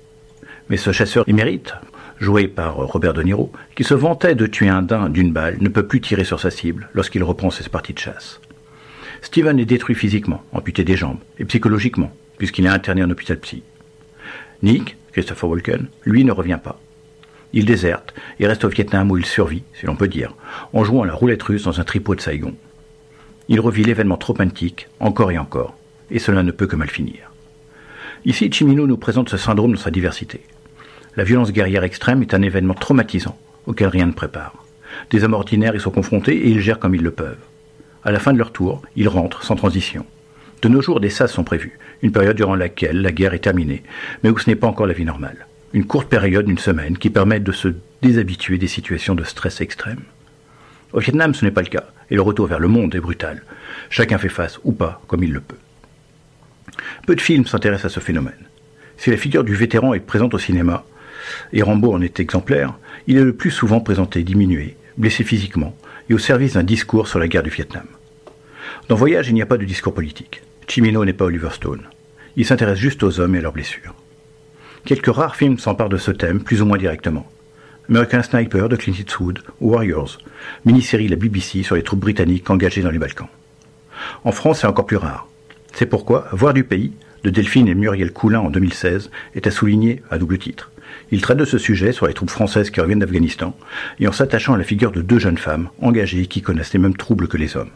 Mais 0.69 0.77
ce 0.77 0.91
chasseur 0.91 1.27
émérite, 1.27 1.73
joué 2.19 2.47
par 2.47 2.75
Robert 2.75 3.15
De 3.15 3.23
Niro, 3.23 3.51
qui 3.75 3.83
se 3.83 3.95
vantait 3.95 4.35
de 4.35 4.45
tuer 4.45 4.69
un 4.69 4.83
daim 4.83 5.09
d'une 5.09 5.33
balle, 5.33 5.57
ne 5.59 5.69
peut 5.69 5.87
plus 5.87 6.01
tirer 6.01 6.23
sur 6.23 6.39
sa 6.39 6.51
cible 6.51 6.87
lorsqu'il 6.93 7.23
reprend 7.23 7.49
ses 7.49 7.67
parties 7.67 7.93
de 7.93 7.99
chasse. 7.99 8.41
Steven 9.23 9.57
est 9.57 9.65
détruit 9.65 9.95
physiquement, 9.95 10.43
amputé 10.53 10.83
des 10.83 10.95
jambes, 10.95 11.17
et 11.39 11.45
psychologiquement, 11.45 12.11
puisqu'il 12.37 12.65
est 12.65 12.69
interné 12.69 13.03
en 13.03 13.09
hôpital 13.09 13.39
psy. 13.39 13.63
Nick, 14.63 14.97
Christopher 15.11 15.49
Walken, 15.49 15.87
lui 16.03 16.23
ne 16.23 16.31
revient 16.31 16.59
pas. 16.61 16.79
Il 17.53 17.65
déserte 17.65 18.13
et 18.39 18.47
reste 18.47 18.65
au 18.65 18.69
Vietnam 18.69 19.11
où 19.11 19.17
il 19.17 19.25
survit, 19.25 19.63
si 19.73 19.85
l'on 19.85 19.95
peut 19.95 20.07
dire, 20.07 20.35
en 20.73 20.83
jouant 20.83 21.05
la 21.05 21.13
roulette 21.13 21.43
russe 21.43 21.63
dans 21.63 21.79
un 21.79 21.83
tripot 21.83 22.15
de 22.15 22.21
Saigon. 22.21 22.53
Il 23.47 23.59
revit 23.59 23.83
l'événement 23.83 24.17
trop 24.17 24.35
antique, 24.41 24.89
encore 24.99 25.31
et 25.31 25.37
encore, 25.37 25.77
et 26.11 26.19
cela 26.19 26.43
ne 26.43 26.51
peut 26.51 26.67
que 26.67 26.75
mal 26.75 26.89
finir. 26.89 27.31
Ici, 28.25 28.51
Chimino 28.51 28.87
nous 28.87 28.97
présente 28.97 29.29
ce 29.29 29.37
syndrome 29.37 29.73
dans 29.73 29.79
sa 29.79 29.91
diversité. 29.91 30.41
La 31.15 31.23
violence 31.23 31.53
guerrière 31.53 31.83
extrême 31.83 32.23
est 32.23 32.33
un 32.33 32.41
événement 32.41 32.73
traumatisant, 32.73 33.37
auquel 33.67 33.87
rien 33.87 34.07
ne 34.07 34.11
prépare. 34.11 34.65
Des 35.11 35.23
hommes 35.23 35.33
ordinaires 35.33 35.75
y 35.75 35.79
sont 35.79 35.91
confrontés 35.91 36.35
et 36.35 36.49
ils 36.49 36.59
gèrent 36.59 36.79
comme 36.79 36.95
ils 36.95 37.03
le 37.03 37.11
peuvent. 37.11 37.37
À 38.03 38.11
la 38.11 38.19
fin 38.19 38.33
de 38.33 38.37
leur 38.37 38.51
tour, 38.51 38.81
ils 38.95 39.07
rentrent 39.07 39.43
sans 39.43 39.55
transition. 39.55 40.05
De 40.61 40.69
nos 40.69 40.81
jours, 40.81 40.99
des 40.99 41.09
sas 41.09 41.31
sont 41.31 41.43
prévus, 41.43 41.77
une 42.01 42.11
période 42.11 42.35
durant 42.35 42.55
laquelle 42.55 43.01
la 43.01 43.11
guerre 43.11 43.33
est 43.33 43.39
terminée, 43.39 43.83
mais 44.23 44.29
où 44.29 44.37
ce 44.37 44.49
n'est 44.49 44.55
pas 44.55 44.67
encore 44.67 44.87
la 44.87 44.93
vie 44.93 45.05
normale. 45.05 45.45
Une 45.73 45.85
courte 45.85 46.09
période 46.09 46.45
d'une 46.45 46.57
semaine 46.57 46.97
qui 46.97 47.09
permet 47.09 47.39
de 47.39 47.51
se 47.51 47.69
déshabituer 48.01 48.57
des 48.57 48.67
situations 48.67 49.15
de 49.15 49.23
stress 49.23 49.61
extrême. 49.61 50.01
Au 50.93 50.99
Vietnam, 50.99 51.33
ce 51.33 51.43
n'est 51.43 51.51
pas 51.51 51.61
le 51.61 51.67
cas, 51.67 51.85
et 52.09 52.15
le 52.15 52.21
retour 52.21 52.47
vers 52.47 52.59
le 52.59 52.67
monde 52.67 52.95
est 52.95 52.99
brutal. 52.99 53.43
Chacun 53.89 54.17
fait 54.17 54.29
face, 54.29 54.59
ou 54.63 54.71
pas, 54.71 55.01
comme 55.07 55.23
il 55.23 55.33
le 55.33 55.41
peut. 55.41 55.57
Peu 57.05 57.15
de 57.15 57.21
films 57.21 57.45
s'intéressent 57.45 57.91
à 57.91 57.95
ce 57.95 57.99
phénomène. 57.99 58.33
Si 58.97 59.11
la 59.11 59.17
figure 59.17 59.43
du 59.43 59.55
vétéran 59.55 59.93
est 59.93 59.99
présente 59.99 60.33
au 60.33 60.39
cinéma, 60.39 60.85
et 61.51 61.61
Rambo 61.61 61.93
en 61.93 62.01
est 62.01 62.19
exemplaire, 62.19 62.73
il 63.07 63.17
est 63.17 63.23
le 63.23 63.33
plus 63.33 63.51
souvent 63.51 63.81
présenté 63.81 64.23
diminué, 64.23 64.77
blessé 64.97 65.23
physiquement, 65.23 65.75
et 66.09 66.13
au 66.13 66.17
service 66.17 66.53
d'un 66.53 66.63
discours 66.63 67.07
sur 67.07 67.19
la 67.19 67.27
guerre 67.27 67.43
du 67.43 67.49
Vietnam. 67.49 67.85
Dans 68.87 68.95
Voyage, 68.95 69.29
il 69.29 69.33
n'y 69.33 69.41
a 69.41 69.47
pas 69.47 69.57
de 69.57 69.65
discours 69.65 69.93
politique. 69.93 70.41
Chimino 70.67 71.05
n'est 71.05 71.13
pas 71.13 71.25
Oliver 71.25 71.49
Stone. 71.51 71.83
Il 72.35 72.45
s'intéresse 72.45 72.79
juste 72.79 73.03
aux 73.03 73.19
hommes 73.19 73.35
et 73.35 73.39
à 73.39 73.41
leurs 73.41 73.53
blessures. 73.53 73.95
Quelques 74.85 75.13
rares 75.13 75.35
films 75.35 75.57
s'emparent 75.57 75.89
de 75.89 75.97
ce 75.97 76.11
thème, 76.11 76.41
plus 76.41 76.61
ou 76.61 76.65
moins 76.65 76.77
directement. 76.77 77.25
American 77.89 78.23
Sniper 78.23 78.67
de 78.67 78.75
Clint 78.75 78.93
Eastwood 78.93 79.39
ou 79.61 79.71
Warriors, 79.71 80.17
mini-série 80.65 81.05
de 81.05 81.11
la 81.11 81.17
BBC 81.17 81.63
sur 81.63 81.75
les 81.75 81.83
troupes 81.83 81.99
britanniques 81.99 82.49
engagées 82.49 82.81
dans 82.81 82.91
les 82.91 82.99
Balkans. 82.99 83.29
En 84.23 84.31
France, 84.31 84.61
c'est 84.61 84.67
encore 84.67 84.85
plus 84.85 84.97
rare. 84.97 85.27
C'est 85.73 85.85
pourquoi 85.85 86.27
Voir 86.31 86.53
du 86.53 86.63
pays, 86.63 86.93
de 87.23 87.29
Delphine 87.29 87.67
et 87.67 87.75
Muriel 87.75 88.11
Coulin 88.11 88.39
en 88.39 88.49
2016, 88.49 89.11
est 89.35 89.47
à 89.47 89.51
souligner 89.51 90.01
à 90.09 90.17
double 90.17 90.37
titre. 90.37 90.71
Il 91.11 91.21
traite 91.21 91.37
de 91.37 91.45
ce 91.45 91.57
sujet 91.57 91.91
sur 91.91 92.07
les 92.07 92.13
troupes 92.13 92.29
françaises 92.29 92.69
qui 92.69 92.81
reviennent 92.81 92.99
d'Afghanistan, 92.99 93.55
et 93.99 94.07
en 94.07 94.11
s'attachant 94.11 94.53
à 94.53 94.57
la 94.57 94.63
figure 94.63 94.91
de 94.91 95.01
deux 95.01 95.19
jeunes 95.19 95.37
femmes 95.37 95.69
engagées 95.81 96.27
qui 96.27 96.41
connaissent 96.41 96.73
les 96.73 96.79
mêmes 96.79 96.97
troubles 96.97 97.27
que 97.27 97.37
les 97.37 97.57
hommes. 97.57 97.71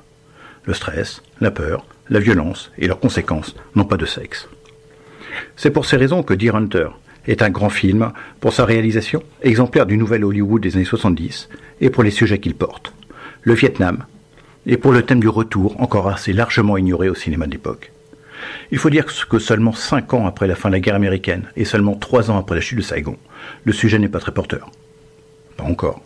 Le 0.69 0.75
stress, 0.75 1.23
la 1.41 1.49
peur, 1.49 1.83
la 2.11 2.19
violence 2.19 2.71
et 2.77 2.85
leurs 2.85 2.99
conséquences 2.99 3.55
n'ont 3.73 3.85
pas 3.85 3.97
de 3.97 4.05
sexe. 4.05 4.47
C'est 5.55 5.71
pour 5.71 5.87
ces 5.87 5.97
raisons 5.97 6.21
que 6.21 6.35
Deer 6.35 6.55
Hunter 6.55 6.89
est 7.25 7.41
un 7.41 7.49
grand 7.49 7.71
film 7.71 8.11
pour 8.39 8.53
sa 8.53 8.65
réalisation, 8.65 9.23
exemplaire 9.41 9.87
du 9.87 9.97
nouvel 9.97 10.23
Hollywood 10.23 10.61
des 10.61 10.75
années 10.75 10.85
70, 10.85 11.49
et 11.81 11.89
pour 11.89 12.03
les 12.03 12.11
sujets 12.11 12.37
qu'il 12.37 12.53
porte. 12.53 12.93
Le 13.41 13.55
Vietnam, 13.55 14.05
et 14.67 14.77
pour 14.77 14.91
le 14.91 15.01
thème 15.01 15.21
du 15.21 15.27
retour, 15.27 15.81
encore 15.81 16.07
assez 16.07 16.33
largement 16.33 16.77
ignoré 16.77 17.09
au 17.09 17.15
cinéma 17.15 17.47
de 17.47 17.51
l'époque. 17.53 17.91
Il 18.69 18.77
faut 18.77 18.91
dire 18.91 19.07
que 19.27 19.39
seulement 19.39 19.73
cinq 19.73 20.13
ans 20.13 20.27
après 20.27 20.45
la 20.45 20.53
fin 20.53 20.69
de 20.69 20.75
la 20.75 20.81
guerre 20.81 20.93
américaine 20.93 21.45
et 21.55 21.65
seulement 21.65 21.95
trois 21.95 22.29
ans 22.29 22.37
après 22.37 22.53
la 22.53 22.61
chute 22.61 22.77
de 22.77 22.83
Saigon, 22.83 23.17
le 23.63 23.73
sujet 23.73 23.97
n'est 23.97 24.07
pas 24.07 24.19
très 24.19 24.35
porteur. 24.35 24.69
Pas 25.57 25.63
encore. 25.63 26.03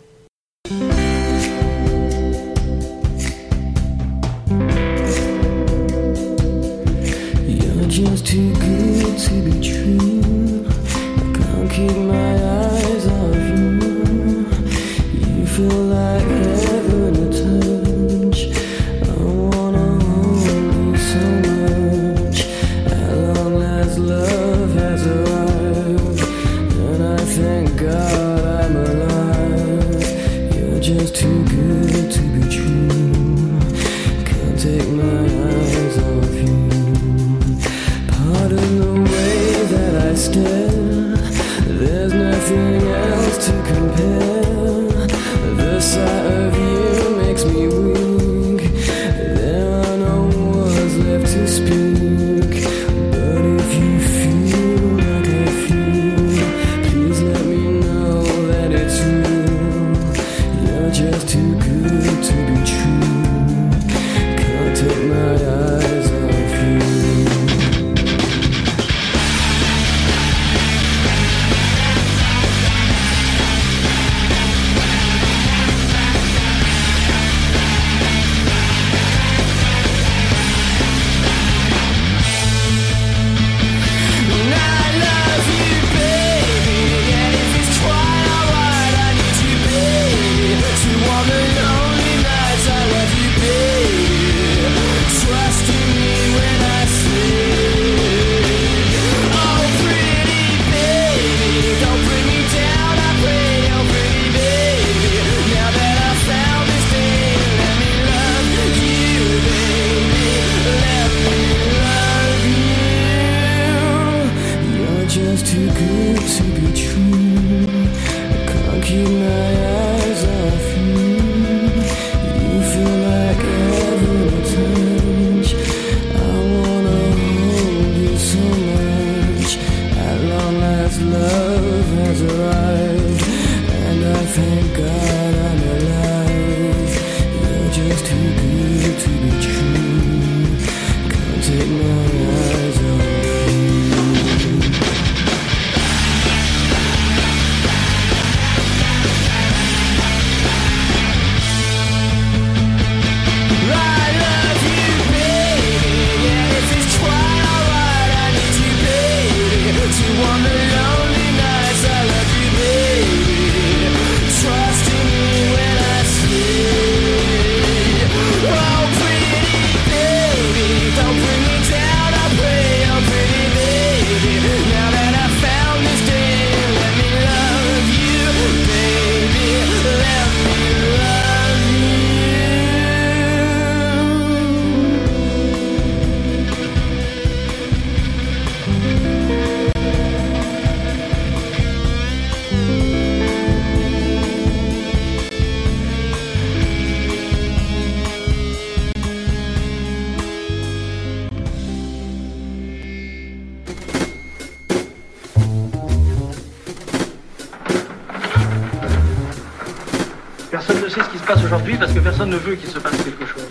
Se 211.24 211.32
passe 211.32 211.44
aujourd'hui 211.44 211.76
parce 211.78 211.90
que 211.90 212.00
personne 212.00 212.28
ne 212.28 212.36
veut 212.36 212.54
qu'il 212.54 212.68
se 212.68 212.78
passe 212.78 212.96
quelque 213.02 213.24
chose. 213.24 213.48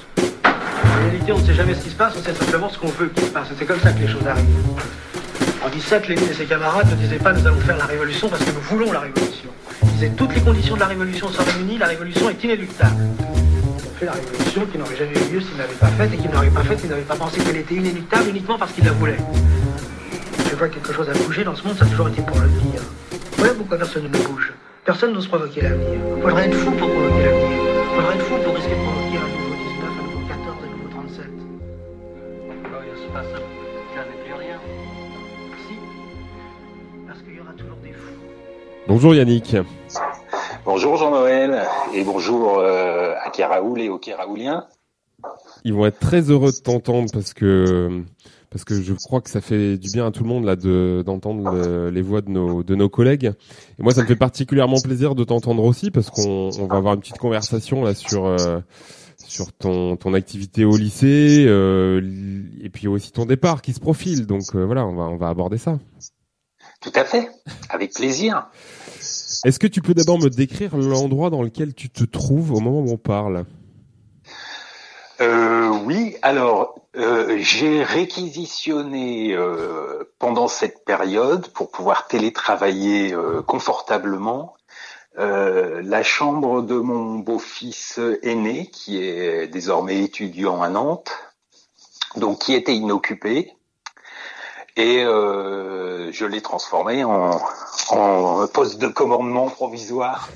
En 0.85 1.03
réalité, 1.05 1.31
on 1.31 1.39
ne 1.39 1.43
sait 1.43 1.55
jamais 1.55 1.73
ce 1.73 1.81
qui 1.81 1.89
se 1.89 1.95
passe, 1.95 2.13
on 2.15 2.21
sait 2.21 2.35
simplement 2.35 2.69
ce 2.69 2.77
qu'on 2.77 2.89
veut 2.89 3.07
qu'il 3.07 3.23
se 3.23 3.31
passe. 3.31 3.47
C'est 3.57 3.65
comme 3.65 3.79
ça 3.79 3.91
que 3.91 3.99
les 3.99 4.07
choses 4.07 4.27
arrivent. 4.27 4.45
En 5.65 5.69
17, 5.69 6.07
Lénine 6.07 6.29
et 6.29 6.33
ses 6.35 6.45
camarades 6.45 6.87
ne 6.91 6.95
disaient 6.95 7.17
pas 7.17 7.33
nous 7.33 7.47
allons 7.47 7.59
faire 7.61 7.77
la 7.77 7.85
révolution 7.85 8.29
parce 8.29 8.43
que 8.43 8.51
nous 8.51 8.61
voulons 8.61 8.91
la 8.91 8.99
révolution. 8.99 9.49
Ils 9.81 9.89
disaient 9.93 10.11
toutes 10.15 10.35
les 10.35 10.41
conditions 10.41 10.75
de 10.75 10.81
la 10.81 10.85
révolution 10.85 11.29
sont 11.29 11.43
réunies, 11.43 11.79
la 11.79 11.87
révolution 11.87 12.29
est 12.29 12.43
inéluctable. 12.43 12.95
Ils 13.01 13.87
ont 13.87 13.93
fait 13.97 14.05
la 14.05 14.11
révolution 14.11 14.65
qui 14.67 14.77
n'aurait 14.77 14.95
jamais 14.95 15.13
eu 15.13 15.33
lieu 15.33 15.41
s'ils 15.41 15.57
n'avaient 15.57 15.73
pas 15.73 15.87
faite 15.87 16.13
et 16.13 16.17
qu'ils 16.17 16.29
n'auraient 16.29 16.47
pas 16.49 16.63
faite 16.63 16.79
s'ils 16.79 16.89
n'avaient 16.91 17.01
pas 17.01 17.15
pensé 17.15 17.39
qu'elle 17.39 17.57
était 17.57 17.75
inéluctable 17.75 18.29
uniquement 18.29 18.59
parce 18.59 18.71
qu'ils 18.73 18.85
la 18.85 18.91
voulaient. 18.91 19.17
Je 20.47 20.55
vois 20.55 20.67
que 20.67 20.75
quelque 20.75 20.93
chose 20.93 21.09
a 21.09 21.13
bougé 21.13 21.43
dans 21.43 21.55
ce 21.55 21.67
monde, 21.67 21.75
ça 21.75 21.85
a 21.85 21.87
toujours 21.87 22.09
été 22.09 22.21
pour 22.21 22.37
le 22.37 22.49
pire. 22.49 22.81
Voilà 23.37 23.55
pourquoi 23.55 23.79
personne 23.79 24.03
ne 24.03 24.09
bouge. 24.09 24.53
Personne 24.85 25.13
n'ose 25.13 25.27
provoquer 25.27 25.61
l'avenir. 25.61 25.99
Faudrait 26.21 26.45
être 26.45 26.57
fou 26.57 26.71
pour 26.71 26.91
provoquer 26.91 27.23
l'avenir. 27.23 27.62
Faudrait 27.95 28.15
être 28.15 28.25
fou 28.25 28.35
pour 28.43 28.55
risquer 28.55 28.71
de 28.71 28.81
provoquer 28.81 29.17
un 29.17 29.27
nouveau 29.27 29.55
19, 29.55 29.91
un 29.99 30.03
nouveau 30.03 30.27
14, 30.27 30.57
un 30.63 30.77
nouveau 30.77 30.89
37. 30.89 31.25
Oh, 32.49 32.77
il 32.91 33.03
se 33.03 33.13
passe 33.13 33.27
jamais 33.93 34.23
plus 34.25 34.33
rien. 34.33 34.59
Si. 35.67 35.75
Parce 37.05 37.21
qu'il 37.21 37.35
y 37.35 37.39
aura 37.39 37.53
toujours 37.53 37.77
des 37.83 37.93
fous. 37.93 38.15
Bonjour 38.87 39.13
Yannick. 39.13 39.55
Bonjour 40.65 40.97
Jean-Noël 40.97 41.61
et 41.93 42.03
bonjour 42.03 42.57
euh, 42.57 43.13
à 43.23 43.29
Kéraoul 43.29 43.79
et 43.79 43.89
aux 43.89 43.99
Kéraouliens. 43.99 44.65
Ils 45.63 45.75
vont 45.75 45.85
être 45.85 45.99
très 45.99 46.31
heureux 46.31 46.51
de 46.51 46.63
t'entendre 46.63 47.11
parce 47.13 47.35
que 47.35 48.01
parce 48.53 48.63
que 48.65 48.81
je 48.81 48.93
crois 48.93 49.19
que 49.19 49.31
ça 49.31 49.41
fait 49.41 49.77
du 49.79 49.89
bien 49.91 50.05
à 50.05 50.11
tout 50.11 50.21
le 50.23 50.29
monde 50.29 50.45
là 50.45 50.55
de 50.55 51.03
d'entendre 51.05 51.51
le- 51.51 51.89
les 51.89 52.01
voix 52.03 52.21
de 52.21 52.29
nos 52.29 52.61
de 52.61 52.75
nos 52.75 52.87
collègues. 52.87 53.33
Et 53.79 53.83
moi, 53.83 53.93
ça 53.93 54.03
me 54.03 54.07
fait 54.07 54.15
particulièrement 54.15 54.79
plaisir 54.79 55.15
de 55.15 55.23
t'entendre 55.23 55.63
aussi 55.63 55.89
parce 55.89 56.11
qu'on 56.11 56.51
on 56.59 56.67
va 56.67 56.75
avoir 56.77 56.93
une 56.93 56.99
petite 56.99 57.17
conversation 57.17 57.83
là 57.83 57.95
sur 57.95 58.27
euh, 58.27 58.59
sur 59.17 59.51
ton 59.53 59.95
ton 59.97 60.13
activité 60.13 60.65
au 60.65 60.77
lycée 60.77 61.45
euh, 61.47 61.99
et 62.61 62.69
puis 62.69 62.87
aussi 62.87 63.11
ton 63.11 63.25
départ 63.25 63.63
qui 63.63 63.73
se 63.73 63.79
profile. 63.79 64.27
Donc 64.27 64.43
euh, 64.53 64.63
voilà, 64.65 64.85
on 64.85 64.95
va 64.95 65.03
on 65.05 65.17
va 65.17 65.29
aborder 65.29 65.57
ça. 65.57 65.79
Tout 66.79 66.93
à 66.95 67.05
fait, 67.05 67.27
avec 67.69 67.93
plaisir. 67.93 68.47
Est-ce 69.45 69.57
que 69.57 69.67
tu 69.67 69.81
peux 69.81 69.95
d'abord 69.95 70.19
me 70.19 70.29
décrire 70.29 70.77
l'endroit 70.77 71.31
dans 71.31 71.41
lequel 71.41 71.73
tu 71.73 71.89
te 71.89 72.03
trouves 72.03 72.51
au 72.51 72.59
moment 72.59 72.81
où 72.81 72.91
on 72.91 72.97
parle? 72.97 73.45
Euh, 75.21 75.71
oui, 75.85 76.15
alors 76.21 76.75
euh, 76.95 77.37
j'ai 77.39 77.83
réquisitionné 77.83 79.33
euh, 79.33 80.03
pendant 80.19 80.47
cette 80.47 80.85
période 80.85 81.47
pour 81.49 81.71
pouvoir 81.71 82.07
télétravailler 82.07 83.13
euh, 83.13 83.41
confortablement 83.41 84.55
euh, 85.17 85.81
la 85.83 86.03
chambre 86.03 86.61
de 86.61 86.75
mon 86.75 87.19
beau-fils 87.19 87.99
aîné 88.21 88.67
qui 88.67 89.03
est 89.03 89.47
désormais 89.47 90.03
étudiant 90.03 90.61
à 90.61 90.69
Nantes, 90.69 91.11
donc 92.15 92.39
qui 92.39 92.53
était 92.53 92.75
inoccupée. 92.75 93.53
Et 94.75 95.03
euh, 95.03 96.11
je 96.11 96.25
l'ai 96.25 96.41
transformé 96.41 97.03
en, 97.03 97.39
en 97.89 98.47
poste 98.47 98.79
de 98.79 98.87
commandement 98.87 99.47
provisoire. 99.49 100.29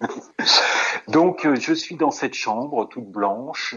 Donc, 1.08 1.46
je 1.54 1.72
suis 1.72 1.96
dans 1.96 2.10
cette 2.10 2.34
chambre 2.34 2.86
toute 2.88 3.06
blanche. 3.06 3.74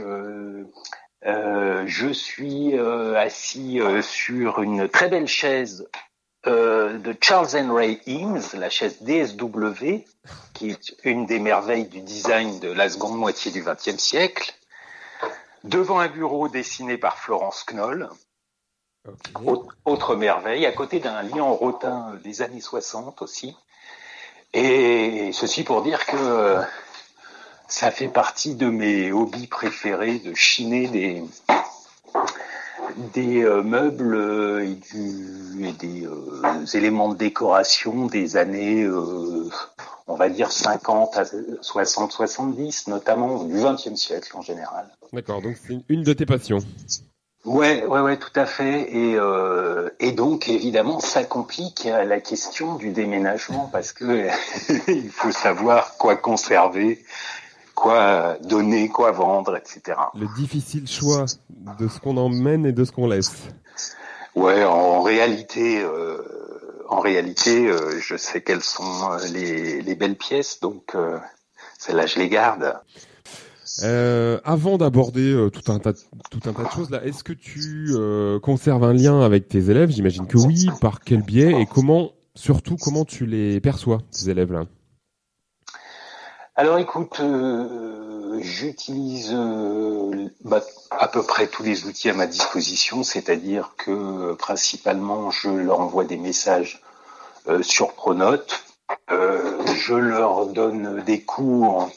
Euh, 1.25 1.83
je 1.85 2.09
suis 2.09 2.77
euh, 2.77 3.15
assis 3.17 3.79
euh, 3.79 4.01
sur 4.01 4.61
une 4.61 4.89
très 4.89 5.09
belle 5.09 5.27
chaise 5.27 5.87
euh, 6.47 6.97
de 6.97 7.15
Charles 7.21 7.49
Henry 7.55 8.01
Eames, 8.07 8.41
la 8.53 8.69
chaise 8.69 9.01
DSW, 9.01 10.03
qui 10.53 10.71
est 10.71 10.95
une 11.03 11.27
des 11.27 11.37
merveilles 11.39 11.87
du 11.87 12.01
design 12.01 12.59
de 12.59 12.71
la 12.71 12.89
seconde 12.89 13.17
moitié 13.17 13.51
du 13.51 13.61
XXe 13.63 13.97
siècle. 13.97 14.53
devant 15.63 15.99
un 15.99 16.07
bureau 16.07 16.47
dessiné 16.47 16.97
par 16.97 17.17
Florence 17.19 17.65
Knoll. 17.65 18.09
Autre, 19.45 19.75
autre 19.85 20.15
merveille, 20.15 20.65
à 20.65 20.71
côté 20.71 20.99
d'un 20.99 21.21
lit 21.23 21.41
en 21.41 21.53
rotin 21.53 22.13
des 22.23 22.41
années 22.41 22.61
60 22.61 23.21
aussi. 23.21 23.55
Et 24.53 25.31
ceci 25.33 25.63
pour 25.63 25.81
dire 25.81 26.05
que 26.05 26.17
euh, 26.17 26.61
ça 27.71 27.89
fait 27.89 28.09
partie 28.09 28.55
de 28.55 28.67
mes 28.69 29.11
hobbies 29.13 29.47
préférés 29.47 30.19
de 30.19 30.33
chiner 30.35 30.87
des, 30.89 31.23
des 33.13 33.43
euh, 33.43 33.63
meubles 33.63 34.13
euh, 34.13 34.65
et, 34.65 34.75
du- 34.75 35.65
et 35.65 35.71
des 35.71 36.05
euh, 36.05 36.65
éléments 36.73 37.09
de 37.09 37.15
décoration 37.17 38.07
des 38.07 38.35
années, 38.35 38.85
on 40.07 40.15
va 40.15 40.27
dire 40.27 40.51
50 40.51 41.17
à 41.17 41.23
60, 41.61 42.11
70, 42.11 42.87
notamment 42.87 43.43
du 43.45 43.55
20e 43.55 43.95
siècle 43.95 44.31
en 44.35 44.41
général. 44.41 44.89
D'accord, 45.13 45.41
donc 45.41 45.55
c'est 45.65 45.77
une- 45.87 46.03
de 46.03 46.13
tes 46.13 46.25
passions. 46.25 46.59
Ouais, 47.45 47.85
ouais, 47.85 48.01
ouais, 48.01 48.17
tout 48.17 48.33
à 48.35 48.45
fait. 48.45 48.81
Et, 48.95 49.17
et 49.99 50.11
donc, 50.11 50.47
évidemment, 50.47 50.99
ça 50.99 51.23
complique 51.23 51.85
la 51.85 52.19
question 52.19 52.75
du 52.75 52.89
déménagement 52.91 53.67
parce 53.71 53.93
que 53.93 54.27
il 54.87 55.09
faut 55.09 55.31
savoir 55.31 55.97
quoi 55.97 56.15
conserver, 56.17 57.03
quoi 57.75 58.37
donner, 58.43 58.89
quoi 58.89 59.11
vendre, 59.11 59.55
etc. 59.55 59.97
Le 60.15 60.27
difficile 60.35 60.87
choix 60.87 61.25
de 61.79 61.87
ce 61.87 61.99
qu'on 61.99 62.17
emmène 62.17 62.65
et 62.65 62.71
de 62.71 62.83
ce 62.83 62.91
qu'on 62.91 63.07
laisse. 63.07 63.33
Ouais, 64.35 64.63
en 64.63 65.01
réalité, 65.01 65.81
euh, 65.83 66.17
en 66.89 66.99
réalité, 66.99 67.67
euh, 67.67 67.99
je 67.99 68.15
sais 68.15 68.41
quelles 68.41 68.61
sont 68.63 68.83
euh, 69.11 69.17
les, 69.33 69.81
les 69.81 69.95
belles 69.95 70.15
pièces, 70.17 70.59
donc 70.61 70.95
euh, 70.95 71.17
celles-là, 71.77 72.05
je 72.05 72.19
les 72.19 72.29
garde. 72.29 72.75
Euh, 73.83 74.39
avant 74.43 74.77
d'aborder 74.77 75.31
euh, 75.33 75.49
tout 75.49 75.71
un 75.71 75.79
tas, 75.79 75.93
de- 75.93 75.97
tout 76.29 76.41
un 76.49 76.53
tas 76.53 76.63
de 76.63 76.69
choses 76.71 76.89
là, 76.89 77.03
est-ce 77.05 77.23
que 77.23 77.31
tu 77.33 77.87
euh, 77.91 78.37
conserves 78.39 78.83
un 78.83 78.93
lien 78.93 79.21
avec 79.21 79.47
tes 79.47 79.69
élèves? 79.69 79.89
J'imagine 79.91 80.27
que 80.27 80.37
oui. 80.37 80.67
Par 80.81 80.99
quel 80.99 81.21
biais 81.21 81.61
et 81.61 81.65
comment, 81.65 82.11
surtout, 82.35 82.75
comment 82.75 83.05
tu 83.05 83.25
les 83.25 83.61
perçois 83.61 83.99
ces 84.11 84.29
élèves 84.29 84.51
là? 84.51 84.65
Alors 86.57 86.79
écoute, 86.79 87.21
euh, 87.21 88.37
j'utilise 88.41 89.31
euh, 89.33 90.29
bah, 90.43 90.59
à 90.89 91.07
peu 91.07 91.23
près 91.23 91.47
tous 91.47 91.63
les 91.63 91.85
outils 91.85 92.09
à 92.09 92.13
ma 92.13 92.27
disposition, 92.27 93.03
c'est-à-dire 93.03 93.73
que 93.77 93.91
euh, 93.91 94.35
principalement 94.35 95.31
je 95.31 95.47
leur 95.47 95.79
envoie 95.79 96.03
des 96.03 96.17
messages 96.17 96.81
sur 97.61 97.93
Pronote, 97.93 98.65
je 99.09 99.95
leur 99.95 100.45
donne 100.45 101.01
des 101.03 101.21
cours 101.21 101.89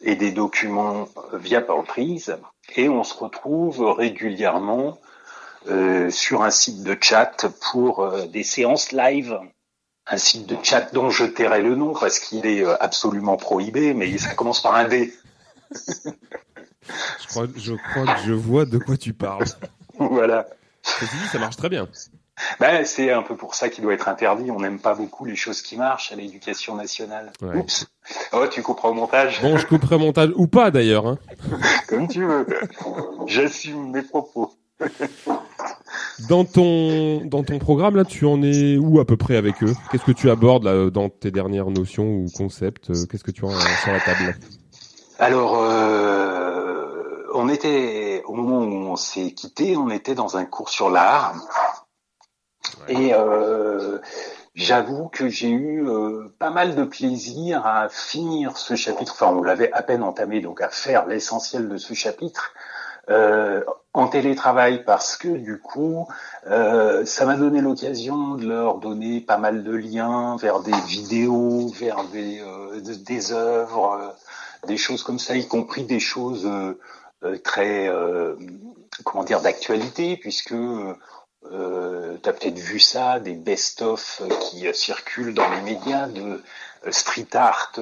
et 0.00 0.16
des 0.16 0.32
documents 0.32 1.08
via 1.34 1.60
Prise 1.60 2.36
et 2.74 2.88
on 2.88 3.04
se 3.04 3.14
retrouve 3.14 3.92
régulièrement 3.92 4.98
sur 6.10 6.42
un 6.42 6.50
site 6.50 6.82
de 6.82 6.98
chat 7.00 7.46
pour 7.70 8.26
des 8.26 8.42
séances 8.42 8.90
live 8.90 9.38
un 10.08 10.16
site 10.16 10.46
de 10.46 10.56
chat 10.62 10.92
dont 10.92 11.10
je 11.10 11.24
tairai 11.24 11.62
le 11.62 11.74
nom 11.74 11.92
parce 11.92 12.18
qu'il 12.18 12.46
est 12.46 12.64
euh, 12.64 12.76
absolument 12.80 13.36
prohibé, 13.36 13.94
mais 13.94 14.16
ça 14.18 14.34
commence 14.34 14.62
par 14.62 14.74
un 14.74 14.84
D. 14.84 15.12
je 15.70 17.26
crois, 17.28 17.46
je 17.56 17.74
crois 17.74 18.14
que 18.14 18.20
je 18.26 18.32
vois 18.32 18.64
de 18.64 18.78
quoi 18.78 18.96
tu 18.96 19.12
parles. 19.12 19.44
voilà. 19.98 20.46
Dit, 21.00 21.28
ça 21.30 21.38
marche 21.38 21.56
très 21.56 21.68
bien. 21.68 21.86
Ben, 22.60 22.84
c'est 22.84 23.12
un 23.12 23.22
peu 23.22 23.36
pour 23.36 23.54
ça 23.54 23.68
qu'il 23.68 23.82
doit 23.82 23.92
être 23.92 24.08
interdit. 24.08 24.50
On 24.50 24.60
n'aime 24.60 24.78
pas 24.78 24.94
beaucoup 24.94 25.24
les 25.24 25.36
choses 25.36 25.60
qui 25.60 25.76
marchent 25.76 26.12
à 26.12 26.16
l'éducation 26.16 26.76
nationale. 26.76 27.32
Ouais. 27.42 27.56
Oups. 27.56 27.86
Oh, 28.32 28.46
tu 28.46 28.62
couperas 28.62 28.88
au 28.88 28.94
montage. 28.94 29.42
Bon, 29.42 29.56
je 29.58 29.66
couperai 29.66 29.98
montage 29.98 30.30
ou 30.36 30.46
pas 30.46 30.70
d'ailleurs. 30.70 31.06
Hein. 31.06 31.18
Comme 31.88 32.08
tu 32.08 32.24
veux. 32.24 32.46
J'assume 33.26 33.90
mes 33.90 34.02
propos. 34.02 34.52
Dans 36.28 36.44
ton 36.44 37.24
dans 37.24 37.44
ton 37.44 37.58
programme 37.58 37.96
là, 37.96 38.04
tu 38.04 38.26
en 38.26 38.42
es 38.42 38.76
où 38.76 39.00
à 39.00 39.04
peu 39.04 39.16
près 39.16 39.36
avec 39.36 39.62
eux? 39.62 39.72
Qu'est-ce 39.90 40.04
que 40.04 40.12
tu 40.12 40.30
abordes 40.30 40.64
là 40.64 40.90
dans 40.90 41.08
tes 41.08 41.30
dernières 41.30 41.70
notions 41.70 42.04
ou 42.04 42.26
concepts? 42.36 42.90
Euh, 42.90 43.06
Qu'est-ce 43.06 43.24
que 43.24 43.30
tu 43.30 43.44
as 43.44 43.48
euh, 43.48 43.58
sur 43.82 43.92
la 43.92 44.00
table 44.00 44.36
Alors, 45.18 45.62
euh, 45.62 47.22
on 47.34 47.48
était 47.48 48.22
au 48.26 48.34
moment 48.34 48.60
où 48.64 48.90
on 48.90 48.96
s'est 48.96 49.32
quitté, 49.32 49.76
on 49.76 49.90
était 49.90 50.14
dans 50.14 50.36
un 50.36 50.44
cours 50.44 50.70
sur 50.70 50.90
l'art, 50.90 51.34
et 52.88 53.14
euh, 53.14 53.98
j'avoue 54.54 55.08
que 55.08 55.28
j'ai 55.28 55.50
eu 55.50 55.88
euh, 55.88 56.34
pas 56.38 56.50
mal 56.50 56.74
de 56.74 56.84
plaisir 56.84 57.64
à 57.66 57.88
finir 57.88 58.56
ce 58.56 58.74
chapitre. 58.74 59.12
Enfin, 59.12 59.32
on 59.32 59.42
l'avait 59.42 59.72
à 59.72 59.82
peine 59.82 60.02
entamé, 60.02 60.40
donc 60.40 60.60
à 60.60 60.68
faire 60.68 61.06
l'essentiel 61.06 61.68
de 61.68 61.76
ce 61.76 61.94
chapitre. 61.94 62.52
Euh, 63.10 63.62
en 63.94 64.06
télétravail 64.08 64.84
parce 64.84 65.16
que 65.16 65.28
du 65.28 65.58
coup, 65.58 66.06
euh, 66.46 67.04
ça 67.04 67.24
m'a 67.24 67.36
donné 67.36 67.60
l'occasion 67.60 68.34
de 68.34 68.46
leur 68.46 68.78
donner 68.78 69.20
pas 69.20 69.38
mal 69.38 69.64
de 69.64 69.72
liens 69.74 70.36
vers 70.36 70.60
des 70.60 70.78
vidéos, 70.86 71.68
vers 71.68 72.04
des, 72.12 72.40
euh, 72.40 72.80
des- 72.80 73.32
œuvres, 73.32 73.92
euh, 74.00 74.66
des 74.66 74.76
choses 74.76 75.02
comme 75.02 75.18
ça, 75.18 75.36
y 75.36 75.46
compris 75.48 75.84
des 75.84 76.00
choses 76.00 76.46
euh, 76.46 76.78
euh, 77.24 77.36
très, 77.38 77.90
comment 79.04 79.24
dire, 79.24 79.40
d'actualité, 79.40 80.16
puisque 80.16 80.52
euh, 80.52 80.94
tu 82.22 82.28
as 82.28 82.32
peut-être 82.32 82.58
vu 82.58 82.78
ça, 82.78 83.20
des 83.20 83.34
best-of 83.34 84.22
qui 84.40 84.66
circulent 84.74 85.34
dans 85.34 85.48
les 85.50 85.60
médias 85.62 86.06
de 86.08 86.42
street 86.90 87.34
art 87.34 87.72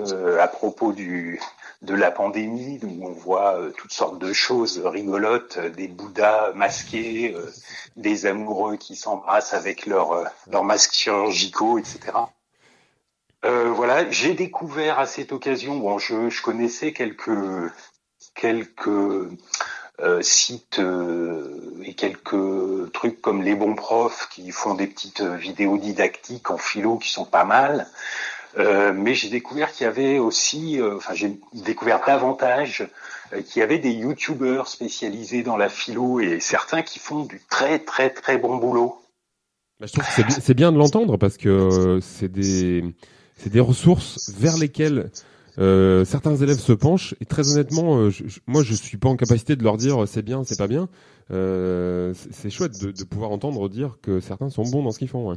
à 0.40 0.48
propos 0.48 0.92
du 0.92 1.40
de 1.82 1.94
la 1.94 2.10
pandémie, 2.10 2.80
où 2.82 3.06
on 3.06 3.12
voit 3.12 3.56
euh, 3.56 3.70
toutes 3.70 3.92
sortes 3.92 4.18
de 4.18 4.32
choses 4.32 4.80
rigolotes, 4.84 5.58
euh, 5.58 5.70
des 5.70 5.88
bouddhas 5.88 6.52
masqués, 6.54 7.34
euh, 7.34 7.50
des 7.96 8.26
amoureux 8.26 8.76
qui 8.76 8.96
s'embrassent 8.96 9.54
avec 9.54 9.86
leurs 9.86 10.24
leurs 10.50 10.64
masques 10.64 10.94
chirurgicaux, 10.94 11.78
etc. 11.78 12.00
Voilà, 13.42 14.10
j'ai 14.10 14.34
découvert 14.34 14.98
à 14.98 15.06
cette 15.06 15.30
occasion, 15.30 15.76
bon, 15.76 15.98
je, 15.98 16.30
je 16.30 16.42
connaissais 16.42 16.92
quelques 16.92 17.70
quelques 18.34 19.28
sites 20.20 20.80
et 21.84 21.94
quelques 21.94 22.92
trucs 22.92 23.22
comme 23.22 23.42
les 23.42 23.54
bons 23.54 23.76
profs 23.76 24.28
qui 24.30 24.50
font 24.50 24.74
des 24.74 24.88
petites 24.88 25.20
vidéos 25.22 25.78
didactiques 25.78 26.50
en 26.50 26.58
philo 26.58 26.98
qui 26.98 27.08
sont 27.08 27.24
pas 27.24 27.44
mal. 27.44 27.86
Euh, 28.58 28.92
mais 28.94 29.14
j'ai 29.14 29.28
découvert 29.28 29.70
qu'il 29.70 29.84
y 29.84 29.88
avait 29.88 30.18
aussi, 30.18 30.80
euh, 30.80 30.96
enfin 30.96 31.12
j'ai 31.14 31.38
découvert 31.52 32.00
davantage 32.06 32.88
euh, 33.34 33.42
qu'il 33.42 33.60
y 33.60 33.62
avait 33.62 33.78
des 33.78 33.90
youtubeurs 33.92 34.66
spécialisés 34.68 35.42
dans 35.42 35.58
la 35.58 35.68
philo 35.68 36.20
et 36.20 36.40
certains 36.40 36.80
qui 36.82 36.98
font 36.98 37.24
du 37.24 37.40
très 37.50 37.78
très 37.78 38.08
très 38.08 38.38
bon 38.38 38.56
boulot. 38.56 38.96
Bah, 39.78 39.86
je 39.86 39.92
trouve 39.92 40.04
que 40.06 40.10
c'est 40.12 40.24
bi- 40.24 40.40
c'est 40.40 40.54
bien 40.54 40.72
de 40.72 40.78
l'entendre 40.78 41.18
parce 41.18 41.36
que 41.36 41.50
euh, 41.50 42.00
c'est 42.00 42.30
des 42.32 42.82
c'est 43.36 43.50
des 43.52 43.60
ressources 43.60 44.30
vers 44.30 44.56
lesquelles 44.56 45.10
certains 45.58 46.36
élèves 46.36 46.58
se 46.58 46.72
penchent 46.72 47.14
et 47.20 47.26
très 47.26 47.50
honnêtement, 47.50 48.08
je- 48.08 48.24
moi 48.46 48.62
je 48.62 48.72
suis 48.74 48.96
pas 48.96 49.08
en 49.10 49.16
capacité 49.16 49.56
de 49.56 49.64
leur 49.64 49.76
dire 49.76 50.08
c'est 50.08 50.22
bien, 50.22 50.44
c'est 50.44 50.56
pas 50.58 50.66
bien. 50.68 50.88
C'est 51.30 52.50
chouette 52.50 52.80
de, 52.80 52.90
de 52.90 53.04
pouvoir 53.04 53.30
entendre 53.32 53.68
dire 53.68 53.98
que 54.00 54.20
certains 54.20 54.48
sont 54.48 54.62
bons 54.62 54.82
dans 54.82 54.92
ce 54.92 54.98
qu'ils 54.98 55.08
font. 55.08 55.28
Ouais. 55.28 55.36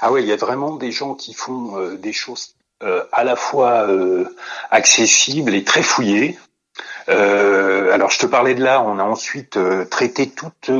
Ah 0.00 0.12
ouais, 0.12 0.22
il 0.22 0.28
y 0.28 0.32
a 0.32 0.36
vraiment 0.36 0.76
des 0.76 0.92
gens 0.92 1.14
qui 1.14 1.34
font 1.34 1.78
euh, 1.78 1.96
des 1.96 2.12
choses 2.12 2.54
euh, 2.82 3.04
à 3.12 3.24
la 3.24 3.36
fois 3.36 3.88
euh, 3.88 4.28
accessibles 4.70 5.54
et 5.54 5.64
très 5.64 5.82
fouillées. 5.82 6.38
Alors 7.06 8.10
je 8.10 8.18
te 8.18 8.26
parlais 8.26 8.54
de 8.54 8.64
là, 8.64 8.82
on 8.82 8.98
a 8.98 9.04
ensuite 9.04 9.58
traité 9.90 10.30
toute 10.30 10.70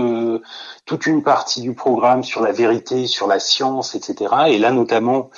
toute 0.87 1.07
une 1.07 1.22
partie 1.22 1.61
du 1.61 1.74
programme 1.74 2.24
sur 2.24 2.40
la 2.40 2.50
vérité, 2.50 3.07
sur 3.07 3.27
la 3.27 3.38
science, 3.38 3.94
etc. 3.94 4.35
Et 4.48 4.59
là 4.59 4.72
notamment, 4.72 5.31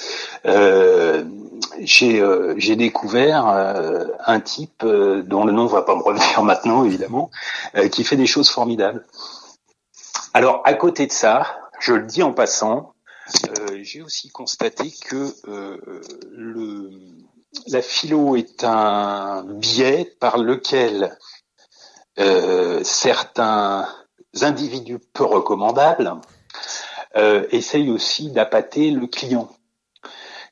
j'ai 1.80 2.24
j'ai 2.56 2.76
découvert 2.76 3.46
un 3.46 4.40
type 4.40 4.84
dont 4.84 5.44
le 5.44 5.52
nom 5.52 5.66
va 5.66 5.82
pas 5.82 5.96
me 5.96 6.02
revenir 6.02 6.42
maintenant 6.44 6.84
évidemment, 6.84 7.30
qui 7.90 8.04
fait 8.04 8.16
des 8.16 8.26
choses 8.26 8.48
formidables. 8.48 9.04
Alors 10.34 10.62
à 10.64 10.74
côté 10.74 11.06
de 11.06 11.12
ça, 11.12 11.46
je 11.80 11.94
le 11.94 12.06
dis 12.06 12.22
en 12.22 12.32
passant, 12.32 12.94
j'ai 13.82 14.02
aussi 14.02 14.30
constaté 14.30 14.92
que 15.08 15.34
euh, 15.48 15.78
le, 16.30 16.90
la 17.68 17.82
philo 17.82 18.36
est 18.36 18.64
un 18.64 19.44
biais 19.44 20.16
par 20.20 20.38
lequel 20.38 21.16
euh, 22.18 22.82
certains 22.84 23.88
individus 24.42 24.98
peu 25.12 25.24
recommandables 25.24 26.20
euh, 27.16 27.46
essayent 27.50 27.90
aussi 27.90 28.30
d'appâter 28.30 28.90
le 28.90 29.06
client. 29.06 29.50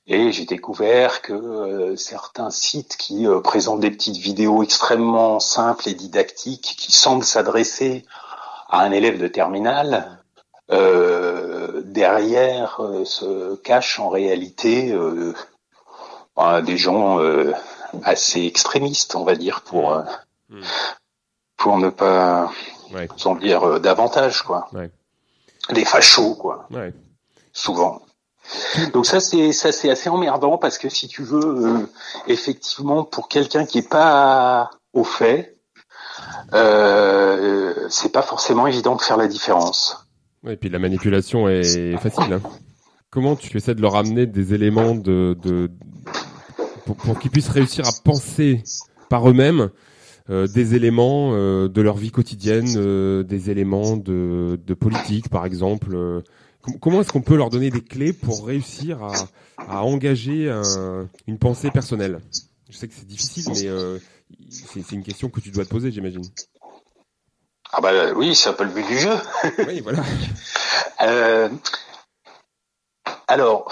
Et 0.06 0.32
j'ai 0.32 0.44
découvert 0.44 1.22
que 1.22 1.32
euh, 1.32 1.96
certains 1.96 2.50
sites 2.50 2.96
qui 2.98 3.26
euh, 3.26 3.40
présentent 3.40 3.80
des 3.80 3.90
petites 3.90 4.18
vidéos 4.18 4.62
extrêmement 4.62 5.40
simples 5.40 5.88
et 5.88 5.94
didactiques, 5.94 6.74
qui 6.78 6.92
semblent 6.92 7.24
s'adresser 7.24 8.04
à 8.68 8.80
un 8.80 8.92
élève 8.92 9.18
de 9.18 9.28
terminale, 9.28 10.23
euh, 10.70 11.82
derrière 11.84 12.80
euh, 12.80 13.04
se 13.04 13.56
cachent 13.56 13.98
en 14.00 14.08
réalité 14.08 14.92
euh, 14.92 15.34
bah, 16.36 16.62
des 16.62 16.76
gens 16.76 17.20
euh, 17.20 17.52
assez 18.02 18.42
extrémistes, 18.44 19.14
on 19.14 19.24
va 19.24 19.34
dire, 19.36 19.60
pour 19.62 19.92
euh, 19.92 20.02
pour 21.56 21.78
ne 21.78 21.90
pas 21.90 22.50
Ouais. 22.92 23.08
en 23.24 23.34
dire 23.34 23.64
euh, 23.66 23.78
davantage, 23.80 24.42
quoi. 24.42 24.68
Ouais. 24.72 24.90
Des 25.70 25.84
fachos, 25.84 26.34
quoi. 26.36 26.66
Ouais. 26.70 26.92
Souvent. 27.52 28.02
Donc 28.92 29.06
ça 29.06 29.20
c'est 29.20 29.52
ça 29.52 29.72
c'est 29.72 29.88
assez 29.90 30.10
emmerdant 30.10 30.58
parce 30.58 30.76
que 30.76 30.88
si 30.90 31.08
tu 31.08 31.22
veux 31.22 31.40
euh, 31.44 31.86
effectivement 32.26 33.02
pour 33.02 33.26
quelqu'un 33.28 33.64
qui 33.64 33.78
est 33.78 33.88
pas 33.88 34.70
au 34.92 35.02
fait, 35.02 35.56
euh, 36.52 37.88
c'est 37.88 38.10
pas 38.12 38.22
forcément 38.22 38.66
évident 38.66 38.96
de 38.96 39.00
faire 39.02 39.16
la 39.16 39.26
différence. 39.28 40.03
Et 40.48 40.56
puis 40.56 40.68
la 40.68 40.78
manipulation 40.78 41.48
est 41.48 41.96
facile. 42.02 42.32
hein. 42.32 42.40
Comment 43.10 43.36
tu 43.36 43.56
essaies 43.56 43.74
de 43.74 43.80
leur 43.80 43.96
amener 43.96 44.26
des 44.26 44.54
éléments 44.54 44.94
de, 44.94 45.36
de 45.42 45.70
pour, 46.84 46.96
pour 46.96 47.18
qu'ils 47.18 47.30
puissent 47.30 47.48
réussir 47.48 47.86
à 47.86 47.92
penser 47.92 48.62
par 49.08 49.28
eux-mêmes 49.30 49.70
euh, 50.30 50.46
des 50.48 50.74
éléments 50.74 51.30
euh, 51.34 51.68
de 51.68 51.80
leur 51.80 51.96
vie 51.96 52.10
quotidienne, 52.10 52.74
euh, 52.76 53.22
des 53.22 53.50
éléments 53.50 53.96
de, 53.96 54.58
de 54.66 54.74
politique, 54.74 55.28
par 55.28 55.46
exemple. 55.46 55.94
euh, 55.94 56.22
com- 56.62 56.74
comment 56.80 57.00
est-ce 57.02 57.12
qu'on 57.12 57.20
peut 57.22 57.36
leur 57.36 57.50
donner 57.50 57.70
des 57.70 57.82
clés 57.82 58.12
pour 58.12 58.46
réussir 58.46 59.02
à, 59.04 59.28
à 59.68 59.84
engager 59.84 60.50
un- 60.50 61.08
une 61.28 61.38
pensée 61.38 61.70
personnelle? 61.70 62.18
Je 62.70 62.76
sais 62.76 62.88
que 62.88 62.94
c'est 62.94 63.06
difficile, 63.06 63.44
mais 63.54 63.68
euh, 63.68 63.98
c'est 64.50 64.82
c'est 64.82 64.96
une 64.96 65.02
question 65.04 65.28
que 65.28 65.38
tu 65.40 65.50
dois 65.50 65.64
te 65.64 65.70
poser, 65.70 65.92
j'imagine. 65.92 66.22
Ah 67.76 67.80
bah 67.80 68.12
oui, 68.14 68.36
c'est 68.36 68.50
un 68.50 68.52
peu 68.52 68.62
le 68.62 68.70
but 68.70 68.86
du 68.86 68.98
jeu. 68.98 69.16
oui, 69.66 69.80
voilà. 69.80 70.02
Euh, 71.00 71.48
alors, 73.26 73.68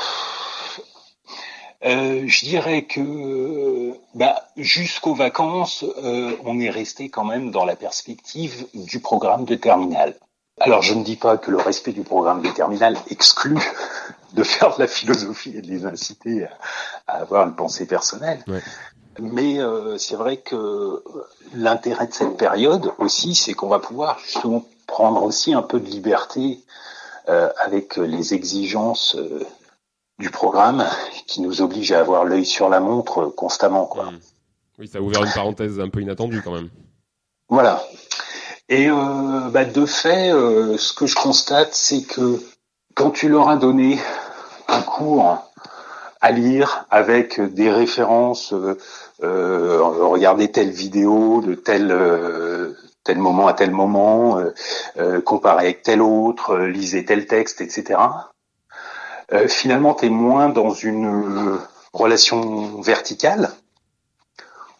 euh, 1.85 2.25
je 2.27 2.45
dirais 2.45 2.83
que 2.83 3.93
bah, 4.15 4.49
jusqu'aux 4.57 5.15
vacances, 5.15 5.85
euh, 6.03 6.37
on 6.45 6.59
est 6.59 6.71
resté 6.71 7.11
quand 7.11 7.25
même 7.25 7.53
dans 7.53 7.65
la 7.65 7.77
perspective 7.77 8.67
du 8.75 8.99
programme 8.99 9.45
de 9.45 9.55
terminale. 9.55 10.17
Alors, 10.59 10.83
je 10.83 10.95
ne 10.95 11.05
dis 11.05 11.17
pas 11.17 11.39
que 11.39 11.53
le 11.53 11.59
respect 11.59 11.93
du 11.93 12.03
programme 12.03 12.43
de 12.43 12.51
terminale 12.51 12.97
exclut 13.09 13.59
de 14.33 14.43
faire 14.43 14.75
de 14.75 14.81
la 14.83 14.89
philosophie 14.89 15.57
et 15.57 15.63
de 15.63 15.69
les 15.69 15.87
inciter 15.87 16.45
à, 16.45 16.51
à 17.07 17.13
avoir 17.21 17.47
une 17.47 17.55
pensée 17.55 17.87
personnelle. 17.87 18.43
Ouais. 18.49 18.63
Mais 19.19 19.61
euh, 19.61 19.99
c'est 19.99 20.17
vrai 20.17 20.39
que 20.39 21.03
l'intérêt 21.55 22.07
de 22.07 22.15
cette 22.15 22.37
période 22.37 22.93
aussi, 22.99 23.35
c'est 23.35 23.53
qu'on 23.53 23.69
va 23.69 23.79
pouvoir 23.79 24.19
justement 24.19 24.65
prendre 24.87 25.23
aussi 25.23 25.53
un 25.55 25.63
peu 25.63 25.81
de 25.81 25.87
liberté 25.87 26.61
euh, 27.29 27.51
avec 27.59 27.97
les 27.97 28.35
exigences 28.35 29.17
euh, 29.17 29.45
du 30.19 30.31
programme 30.31 30.85
qui 31.27 31.41
nous 31.41 31.63
oblige 31.63 31.93
à 31.93 32.01
avoir 32.01 32.25
l'œil 32.25 32.47
sur 32.47 32.69
la 32.69 32.81
montre 32.81 33.27
constamment. 33.27 33.87
Quoi. 33.87 34.13
Oui, 34.79 34.89
ça 34.89 34.99
a 34.99 35.01
ouvert 35.01 35.23
une 35.23 35.33
parenthèse 35.33 35.79
un 35.79 35.89
peu 35.89 36.01
inattendue 36.01 36.43
quand 36.43 36.53
même. 36.53 36.71
Voilà. 37.49 37.83
Et 38.69 38.89
euh, 38.89 39.51
bah, 39.51 39.65
de 39.65 39.85
fait, 39.85 40.33
euh, 40.33 40.79
ce 40.79 40.93
que 40.95 41.07
je 41.07 41.15
constate, 41.15 41.75
c'est 41.75 42.03
que 42.03 42.41
quand 42.95 43.11
tu 43.11 43.29
leur 43.29 43.49
as 43.49 43.57
donné 43.57 43.99
un 44.69 44.81
cours 44.81 45.52
à 46.23 46.31
lire 46.31 46.87
avec 46.91 47.41
des 47.41 47.71
références, 47.71 48.53
euh, 48.53 48.79
euh, 49.25 49.83
regardez 49.83 50.51
telle 50.51 50.71
vidéo 50.71 51.43
de 51.43 51.55
tel 51.55 51.91
euh, 51.91 52.73
tel 53.05 53.19
moment 53.19 53.49
à 53.49 53.55
tel 53.55 53.73
moment, 53.73 54.39
euh, 54.39 54.55
euh, 54.99 55.21
comparé 55.21 55.65
avec 55.65 55.83
tel 55.83 56.01
autre, 56.01 56.51
euh, 56.51 56.69
lisez 56.69 57.05
tel 57.05 57.27
texte, 57.27 57.61
etc. 57.61 57.99
Euh, 59.33 59.49
finalement, 59.49 59.95
tu 59.95 60.07
es 60.07 60.11
moins 60.11 60.49
dans 60.49 60.71
une 60.71 61.59
relation 61.93 62.81
verticale 62.81 63.51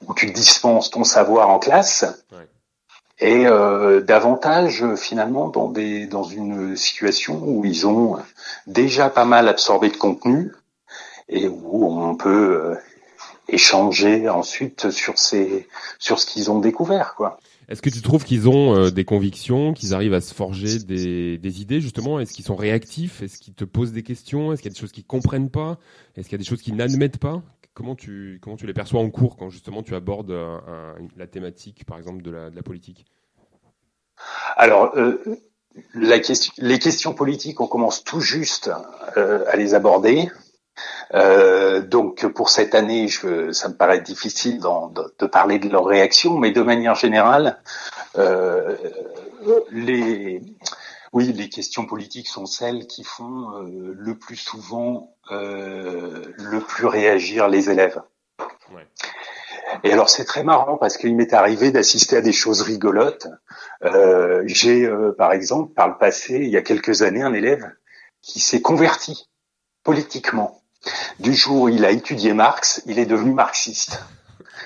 où 0.07 0.15
tu 0.15 0.31
dispenses 0.31 0.91
ton 0.91 1.03
savoir 1.03 1.51
en 1.51 1.59
classe 1.59 2.05
et 3.19 3.47
euh, 3.47 4.01
davantage 4.01 4.85
finalement 4.97 5.49
dans 5.49 5.69
des 5.69 6.07
dans 6.07 6.25
une 6.25 6.77
situation 6.77 7.41
où 7.45 7.65
ils 7.65 7.87
ont 7.87 8.19
déjà 8.67 9.11
pas 9.11 9.25
mal 9.25 9.49
absorbé 9.49 9.91
de 9.91 9.97
contenu 9.97 10.53
et 11.33 11.49
où 11.49 11.87
on 11.87 12.15
peut 12.17 12.55
euh, 12.63 12.75
échanger 13.49 14.29
ensuite 14.29 14.91
sur 14.91 15.19
ces 15.19 15.69
sur 15.99 16.19
ce 16.19 16.27
qu'ils 16.27 16.51
ont 16.51 16.59
découvert 16.59 17.15
quoi. 17.15 17.39
Est-ce 17.69 17.81
que 17.81 17.91
tu 17.91 18.03
trouves 18.03 18.25
qu'ils 18.25 18.49
ont 18.49 18.75
euh, 18.75 18.91
des 18.91 19.05
convictions, 19.05 19.73
qu'ils 19.73 19.95
arrivent 19.95 20.15
à 20.15 20.21
se 20.21 20.35
forger 20.35 20.79
des, 20.81 21.39
des 21.39 21.63
idées 21.63 21.81
justement? 21.81 22.21
Est-ce 22.21 22.33
qu'ils 22.35 22.45
sont 22.45 22.57
réactifs? 22.57 23.23
Est-ce 23.23 23.39
qu'ils 23.39 23.55
te 23.55 23.65
posent 23.65 23.93
des 23.93 24.03
questions? 24.03 24.53
Est-ce 24.53 24.61
qu'il 24.61 24.71
y 24.71 24.73
a 24.73 24.75
des 24.75 24.81
choses 24.81 24.93
qu'ils 24.93 25.07
comprennent 25.07 25.49
pas? 25.49 25.79
Est-ce 26.17 26.29
qu'il 26.29 26.33
y 26.33 26.41
a 26.41 26.45
des 26.45 26.45
choses 26.45 26.61
qu'ils 26.61 26.77
n'admettent 26.77 27.19
pas? 27.19 27.41
Comment 27.73 27.95
tu 27.95 28.39
comment 28.43 28.57
tu 28.57 28.67
les 28.67 28.75
perçois 28.75 29.01
en 29.01 29.09
cours 29.09 29.37
quand 29.37 29.49
justement 29.49 29.83
tu 29.83 29.95
abordes 29.95 30.33
euh, 30.33 30.59
un- 30.69 31.09
la 31.17 31.27
thématique 31.27 31.87
par 31.87 31.97
exemple 31.99 32.23
de 32.23 32.31
la, 32.31 32.51
de 32.51 32.57
la 32.57 32.63
politique? 32.63 33.07
Alors, 34.57 34.93
euh, 34.97 35.23
la 35.95 36.19
question, 36.19 36.53
les 36.59 36.79
questions 36.79 37.15
politiques, 37.15 37.61
on 37.61 37.67
commence 37.67 38.05
tout 38.05 38.21
juste 38.21 38.71
euh, 39.17 39.45
à 39.49 39.57
les 39.57 39.75
aborder. 39.75 40.29
Euh, 41.15 41.81
donc, 41.81 42.27
pour 42.27 42.49
cette 42.49 42.75
année, 42.75 43.09
je, 43.09 43.53
ça 43.53 43.69
me 43.69 43.75
paraît 43.75 44.01
difficile 44.01 44.61
de, 44.61 45.15
de 45.19 45.27
parler 45.27 45.59
de 45.59 45.69
leur 45.69 45.85
réaction, 45.85 46.39
mais 46.39 46.51
de 46.51 46.63
manière 46.63 46.95
générale, 46.95 47.59
euh, 48.19 48.77
les, 49.71 50.43
oui, 51.13 51.33
les 51.33 51.49
questions 51.49 51.87
politiques 51.87 52.29
sont 52.29 52.47
celles 52.47 52.87
qui 52.87 53.05
font 53.05 53.51
euh, 53.59 53.95
le 53.97 54.19
plus 54.19 54.37
souvent 54.37 55.15
le 55.31 56.59
plus 56.59 56.87
réagir 56.87 57.49
les 57.49 57.71
élèves. 57.71 58.03
Et 59.85 59.93
alors 59.93 60.11
c'est 60.11 60.25
très 60.25 60.45
marrant 60.45 60.77
parce 60.77 60.97
qu'il 60.97 61.17
m'est 61.17 61.33
arrivé 61.33 61.71
d'assister 61.71 62.17
à 62.17 62.21
des 62.21 62.33
choses 62.33 62.63
rigolotes. 62.63 63.29
Euh, 63.85 64.43
J'ai 64.47 64.85
euh, 64.85 65.13
par 65.17 65.33
exemple 65.33 65.73
par 65.73 65.89
le 65.89 65.97
passé, 65.97 66.37
il 66.37 66.51
y 66.51 66.57
a 66.57 66.63
quelques 66.63 67.03
années, 67.03 67.23
un 67.23 67.33
élève 67.33 67.71
qui 68.21 68.41
s'est 68.41 68.61
converti 68.61 69.29
politiquement. 69.83 70.62
Du 71.21 71.35
jour 71.35 71.63
où 71.63 71.69
il 71.69 71.85
a 71.85 71.91
étudié 71.91 72.33
Marx, 72.33 72.83
il 72.87 72.99
est 72.99 73.07
devenu 73.07 73.33
marxiste. 73.33 74.03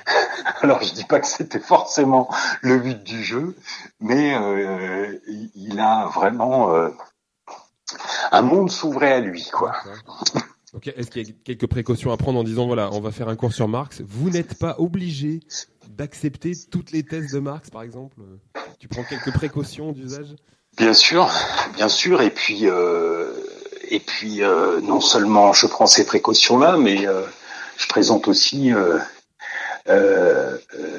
Alors 0.62 0.82
je 0.82 0.92
dis 0.94 1.04
pas 1.04 1.20
que 1.20 1.26
c'était 1.26 1.60
forcément 1.60 2.28
le 2.62 2.78
but 2.78 3.02
du 3.02 3.22
jeu, 3.24 3.54
mais 4.00 4.34
euh, 4.34 5.18
il- 5.54 5.78
a 5.80 6.06
vraiment 6.06 6.74
euh, 6.74 6.88
un 8.32 8.42
monde 8.42 8.70
s'ouvrait 8.70 9.12
à 9.12 9.20
lui, 9.20 9.48
quoi. 9.52 9.72
Ok, 10.72 10.88
Est-ce 10.88 11.10
qu'il 11.10 11.26
y 11.26 11.30
a 11.30 11.34
quelques 11.44 11.66
précautions 11.66 12.12
à 12.12 12.16
prendre 12.16 12.38
en 12.38 12.44
disant 12.44 12.66
voilà, 12.66 12.90
on 12.92 13.00
va 13.00 13.10
faire 13.10 13.28
un 13.28 13.36
cours 13.36 13.52
sur 13.52 13.68
Marx? 13.68 14.00
Vous 14.06 14.30
n'êtes 14.30 14.58
pas 14.58 14.76
obligé 14.78 15.40
d'accepter 15.88 16.52
toutes 16.70 16.92
les 16.92 17.02
thèses 17.02 17.32
de 17.32 17.38
Marx, 17.38 17.70
par 17.70 17.82
exemple? 17.82 18.16
Tu 18.78 18.88
prends 18.88 19.04
quelques 19.04 19.32
précautions 19.32 19.92
d'usage? 19.92 20.34
Bien 20.76 20.92
sûr, 20.92 21.30
bien 21.74 21.88
sûr. 21.88 22.20
Et 22.22 22.30
puis, 22.30 22.68
euh, 22.68 23.32
et 23.90 24.00
puis, 24.00 24.42
euh, 24.42 24.80
non 24.82 25.00
seulement 25.00 25.52
je 25.52 25.66
prends 25.66 25.86
ces 25.86 26.04
précautions-là, 26.06 26.76
mais 26.76 27.06
euh, 27.06 27.22
je 27.76 27.86
présente 27.86 28.28
aussi 28.28 28.72
euh, 28.72 28.98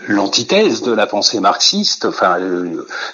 l'antithèse 0.07 0.81
de 0.81 0.91
la 0.93 1.07
pensée 1.07 1.39
marxiste. 1.39 2.05
Enfin, 2.05 2.37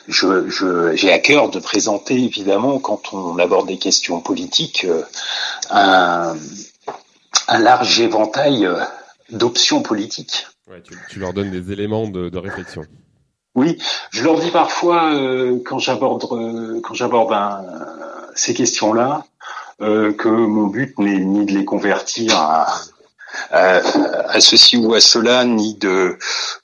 je, 0.08 0.48
je- 0.50 0.96
j'ai 0.96 1.12
à 1.12 1.20
cœur 1.20 1.50
de 1.50 1.60
présenter, 1.60 2.16
évidemment, 2.16 2.80
quand 2.80 3.14
on 3.14 3.38
aborde 3.40 3.68
des 3.68 3.78
questions 3.78 4.22
politiques, 4.22 4.86
un, 5.72 6.36
un 7.48 7.60
large 7.60 8.00
éventail 8.00 8.68
d'options 9.30 9.82
politiques. 9.82 10.48
Ouais, 10.70 10.82
tu, 10.82 10.98
tu 11.10 11.20
leur 11.20 11.34
donnes 11.34 11.52
des 11.52 11.72
éléments 11.72 12.08
de, 12.08 12.30
de 12.30 12.38
réflexion. 12.38 12.84
Oui, 13.56 13.78
je 14.12 14.24
leur 14.24 14.40
dis 14.40 14.50
parfois 14.50 15.14
euh, 15.14 15.60
quand 15.66 15.78
j'aborde 15.78 16.24
euh, 16.32 16.80
quand 16.82 16.94
j'aborde 16.96 17.32
un- 17.34 17.64
ces 18.36 18.54
questions-là 18.56 19.26
que 19.80 20.28
mon 20.28 20.68
but 20.68 20.98
n'est 21.00 21.20
ni 21.20 21.46
de 21.46 21.52
les 21.52 21.66
convertir 21.66 22.36
à, 23.52 24.40
ceci 24.40 24.78
ou 24.78 24.94
à 24.94 25.00
cela, 25.00 25.46
ni 25.46 25.76
de 25.76 26.18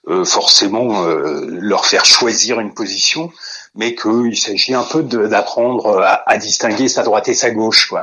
euh, 0.07 0.25
forcément 0.25 1.03
euh, 1.03 1.45
leur 1.49 1.85
faire 1.85 2.05
choisir 2.05 2.59
une 2.59 2.73
position, 2.73 3.31
mais 3.75 3.95
qu'il 3.95 4.37
s'agit 4.37 4.73
un 4.73 4.83
peu 4.83 5.03
d'apprendre 5.03 6.01
à, 6.25 6.37
distinguer 6.37 6.87
sa 6.87 7.03
droite 7.03 7.27
et 7.27 7.33
sa 7.33 7.51
gauche. 7.51 7.93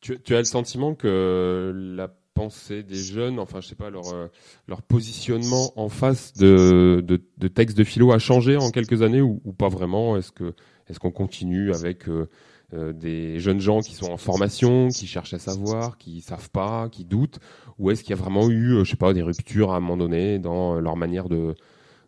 Tu, 0.00 0.34
as 0.34 0.38
le 0.38 0.44
sentiment 0.44 0.94
que 0.94 1.72
la 1.74 2.08
pensée 2.34 2.82
des 2.82 2.96
jeunes, 2.96 3.38
enfin 3.38 3.60
je 3.60 3.68
sais 3.68 3.74
pas, 3.74 3.90
leur, 3.90 4.12
euh, 4.14 4.26
leur 4.66 4.82
positionnement 4.82 5.72
en 5.76 5.88
face 5.88 6.32
de, 6.32 7.04
de, 7.06 7.48
textes 7.48 7.76
de 7.76 7.84
philo 7.84 8.12
a 8.12 8.18
changé 8.18 8.56
en 8.56 8.70
quelques 8.70 9.02
années 9.02 9.20
ou, 9.20 9.38
pas 9.56 9.68
vraiment? 9.68 10.16
Est-ce 10.16 10.32
que 10.32 10.54
est-ce 10.88 10.98
qu'on 10.98 11.10
continue 11.10 11.72
avec 11.72 12.08
euh, 12.08 12.28
euh, 12.74 12.92
des 12.92 13.38
jeunes 13.40 13.60
gens 13.60 13.80
qui 13.80 13.94
sont 13.94 14.10
en 14.10 14.16
formation, 14.16 14.88
qui 14.88 15.06
cherchent 15.06 15.34
à 15.34 15.38
savoir, 15.38 15.98
qui 15.98 16.20
savent 16.20 16.50
pas, 16.50 16.88
qui 16.90 17.04
doutent, 17.04 17.38
ou 17.78 17.90
est-ce 17.90 18.02
qu'il 18.02 18.10
y 18.16 18.18
a 18.18 18.22
vraiment 18.22 18.48
eu, 18.48 18.72
euh, 18.74 18.84
je 18.84 18.90
sais 18.90 18.96
pas, 18.96 19.12
des 19.12 19.22
ruptures 19.22 19.72
à 19.72 19.76
un 19.76 19.80
moment 19.80 19.96
donné 19.96 20.38
dans 20.38 20.74
leur 20.80 20.96
manière 20.96 21.28
de 21.28 21.54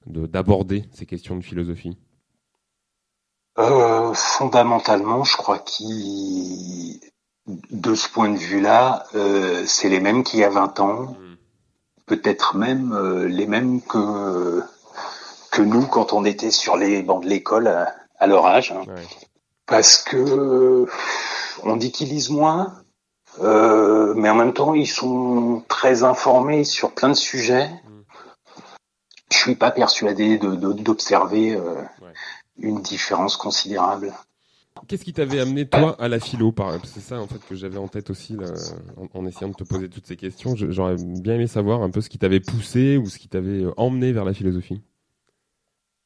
de- 0.07 0.27
d'aborder 0.27 0.85
ces 0.93 1.07
questions 1.07 1.35
de 1.37 1.43
philosophie? 1.43 1.97
Euh, 3.59 4.13
fondamentalement, 4.15 5.23
je 5.25 5.37
crois 5.37 5.59
qu'il, 5.61 7.01
de 7.47 7.95
ce 7.95 8.09
point 8.09 8.29
de 8.31 8.37
vue-là, 8.37 9.05
euh, 9.15 9.63
c'est 9.67 9.89
les 9.89 10.01
mêmes 10.01 10.25
qu'il 10.25 10.41
y 10.41 10.45
a 10.45 10.51
20 10.51 10.81
ans. 10.81 11.17
peut-être 12.07 12.57
même 12.57 12.93
euh, 12.93 13.27
les 13.29 13.47
mêmes 13.47 13.81
que 13.81 14.63
que 15.51 15.63
nous 15.63 15.87
quand 15.87 16.13
on 16.13 16.25
était 16.27 16.51
sur 16.51 16.77
les 16.77 17.03
bancs 17.03 17.23
de 17.23 17.29
l'école 17.29 17.67
à, 17.69 17.95
à 18.19 18.27
leur 18.27 18.45
âge, 18.45 18.73
hein. 18.73 18.83
Parce 19.67 19.99
que 19.99 20.17
euh, 20.17 20.87
on 21.63 21.77
dit 21.77 21.91
qu'ils 21.93 22.09
lisent 22.09 22.31
moins, 22.31 22.75
euh, 23.41 24.15
mais 24.15 24.29
en 24.29 24.35
même 24.35 24.53
temps 24.53 24.75
ils 24.75 24.87
sont 24.89 25.63
très 25.69 26.03
informés 26.05 26.65
sur 26.65 26.93
plein 26.93 27.09
de 27.09 27.15
sujets. 27.15 27.71
Je 29.33 29.39
suis 29.39 29.55
pas 29.57 29.71
persuadé 29.71 30.39
de- 30.39 30.55
de- 30.55 30.73
d'observer 30.73 31.55
euh, 31.57 31.75
une 32.59 32.83
différence 32.83 33.37
considérable. 33.37 34.13
Qu'est-ce 34.89 35.05
qui 35.05 35.13
t'avait 35.13 35.41
amené 35.41 35.67
toi 35.69 35.97
à 35.99 36.09
la 36.09 36.21
philo 36.21 36.53
par 36.53 36.73
C'est 36.85 37.01
ça 37.01 37.19
en 37.21 37.27
fait 37.27 37.39
que 37.49 37.55
j'avais 37.55 37.79
en 37.79 37.89
tête 37.89 38.11
aussi 38.11 38.37
là, 38.37 38.47
en, 38.97 39.19
en 39.19 39.27
essayant 39.27 39.49
de 39.49 39.55
te 39.55 39.65
poser 39.65 39.89
toutes 39.89 40.07
ces 40.07 40.17
questions. 40.17 40.55
J'aurais 40.57 40.97
bien 40.99 41.35
aimé 41.35 41.47
savoir 41.47 41.83
un 41.83 41.91
peu 41.91 42.01
ce 42.01 42.09
qui 42.11 42.19
t'avait 42.19 42.41
poussé 42.41 42.97
ou 42.97 43.09
ce 43.09 43.19
qui 43.19 43.29
t'avait 43.29 43.65
emmené 43.77 44.13
vers 44.13 44.25
la 44.25 44.35
philosophie. 44.35 44.83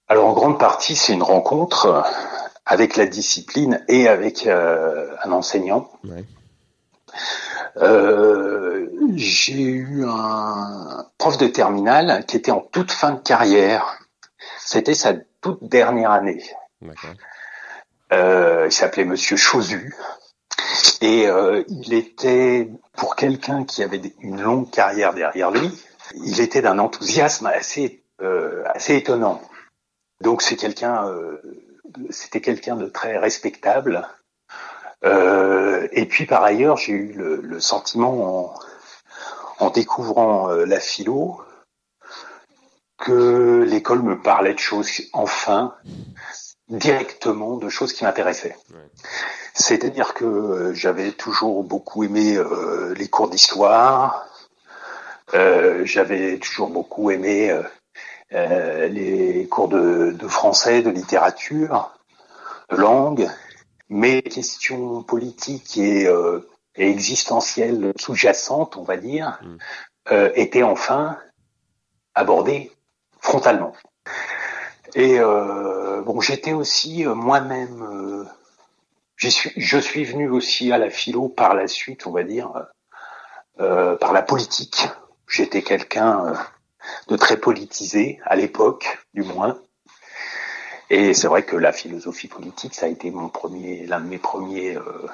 Alors 0.06 0.26
en 0.26 0.32
grande 0.32 0.58
partie, 0.58 0.96
c'est 0.96 1.12
une 1.12 1.22
rencontre 1.22 1.86
euh, 1.86 2.02
avec 2.68 2.96
la 2.96 3.06
discipline 3.06 3.82
et 3.88 4.06
avec 4.06 4.46
euh, 4.46 5.14
un 5.24 5.32
enseignant. 5.32 5.90
Ouais. 6.04 6.24
Euh, 7.78 8.86
j'ai 9.16 9.62
eu 9.62 10.04
un 10.06 11.06
prof 11.16 11.38
de 11.38 11.46
terminale 11.46 12.24
qui 12.26 12.36
était 12.36 12.50
en 12.50 12.60
toute 12.60 12.92
fin 12.92 13.12
de 13.12 13.20
carrière. 13.20 13.98
C'était 14.58 14.94
sa 14.94 15.14
toute 15.40 15.64
dernière 15.64 16.10
année. 16.10 16.42
Euh, 18.12 18.66
il 18.66 18.72
s'appelait 18.72 19.04
Monsieur 19.04 19.36
Chausu. 19.36 19.94
Et 21.00 21.26
euh, 21.26 21.64
il 21.68 21.94
était, 21.94 22.68
pour 22.96 23.16
quelqu'un 23.16 23.64
qui 23.64 23.82
avait 23.82 24.00
une 24.20 24.42
longue 24.42 24.70
carrière 24.70 25.14
derrière 25.14 25.50
lui, 25.50 25.70
il 26.14 26.40
était 26.40 26.60
d'un 26.60 26.78
enthousiasme 26.78 27.46
assez, 27.46 28.02
euh, 28.20 28.62
assez 28.74 28.96
étonnant. 28.96 29.40
Donc 30.20 30.42
c'est 30.42 30.56
quelqu'un, 30.56 31.06
euh, 31.06 31.40
c'était 32.10 32.40
quelqu'un 32.40 32.76
de 32.76 32.86
très 32.86 33.16
respectable. 33.18 34.08
Euh, 35.04 35.86
et 35.92 36.06
puis 36.06 36.26
par 36.26 36.42
ailleurs, 36.42 36.76
j'ai 36.76 36.92
eu 36.92 37.12
le, 37.12 37.36
le 37.36 37.60
sentiment 37.60 38.54
en, 39.58 39.66
en 39.66 39.70
découvrant 39.70 40.50
euh, 40.50 40.64
la 40.64 40.80
philo 40.80 41.40
que 42.98 43.62
l'école 43.62 44.02
me 44.02 44.20
parlait 44.20 44.54
de 44.54 44.58
choses 44.58 45.02
enfin 45.12 45.74
directement 46.68 47.56
de 47.56 47.68
choses 47.68 47.92
qui 47.92 48.04
m'intéressaient. 48.04 48.56
C'est-à-dire 49.54 50.14
que 50.14 50.24
euh, 50.24 50.74
j'avais 50.74 51.12
toujours 51.12 51.64
beaucoup 51.64 52.04
aimé 52.04 52.36
euh, 52.36 52.94
les 52.94 53.08
cours 53.08 53.28
d'histoire, 53.28 54.26
euh, 55.34 55.84
j'avais 55.84 56.38
toujours 56.38 56.70
beaucoup 56.70 57.10
aimé 57.10 57.56
les 58.30 59.46
cours 59.50 59.68
de, 59.68 60.12
de 60.12 60.28
français, 60.28 60.82
de 60.82 60.90
littérature, 60.90 61.90
de 62.70 62.76
langue, 62.76 63.28
mais 63.88 64.16
les 64.16 64.22
questions 64.22 65.02
politiques 65.02 65.78
et, 65.78 66.06
euh, 66.06 66.48
et 66.76 66.90
existentielles 66.90 67.92
sous-jacentes, 67.96 68.76
on 68.76 68.82
va 68.82 68.96
dire, 68.96 69.40
euh, 70.10 70.30
étaient 70.34 70.62
enfin 70.62 71.18
abordées 72.14 72.72
frontalement. 73.20 73.72
Et 74.94 75.18
euh, 75.18 76.02
bon, 76.02 76.20
j'étais 76.20 76.52
aussi 76.52 77.06
euh, 77.06 77.14
moi-même, 77.14 77.82
euh, 77.82 78.24
suis, 79.28 79.52
je 79.56 79.78
suis 79.78 80.04
venu 80.04 80.28
aussi 80.28 80.72
à 80.72 80.78
la 80.78 80.90
philo 80.90 81.28
par 81.28 81.54
la 81.54 81.66
suite, 81.66 82.06
on 82.06 82.10
va 82.10 82.22
dire, 82.22 82.52
euh, 83.60 83.96
par 83.96 84.12
la 84.12 84.22
politique. 84.22 84.88
J'étais 85.26 85.62
quelqu'un 85.62 86.26
euh, 86.26 86.34
de 87.08 87.16
très 87.16 87.36
politisé 87.38 88.20
à 88.24 88.36
l'époque, 88.36 88.98
du 89.14 89.22
moins. 89.22 89.58
Et 90.90 91.12
c'est 91.14 91.28
vrai 91.28 91.42
que 91.44 91.56
la 91.56 91.72
philosophie 91.72 92.28
politique, 92.28 92.74
ça 92.74 92.86
a 92.86 92.88
été 92.88 93.10
mon 93.10 93.28
premier, 93.28 93.86
l'un 93.86 94.00
de 94.00 94.06
mes 94.08 94.18
premiers 94.18 94.76
euh, 94.76 95.06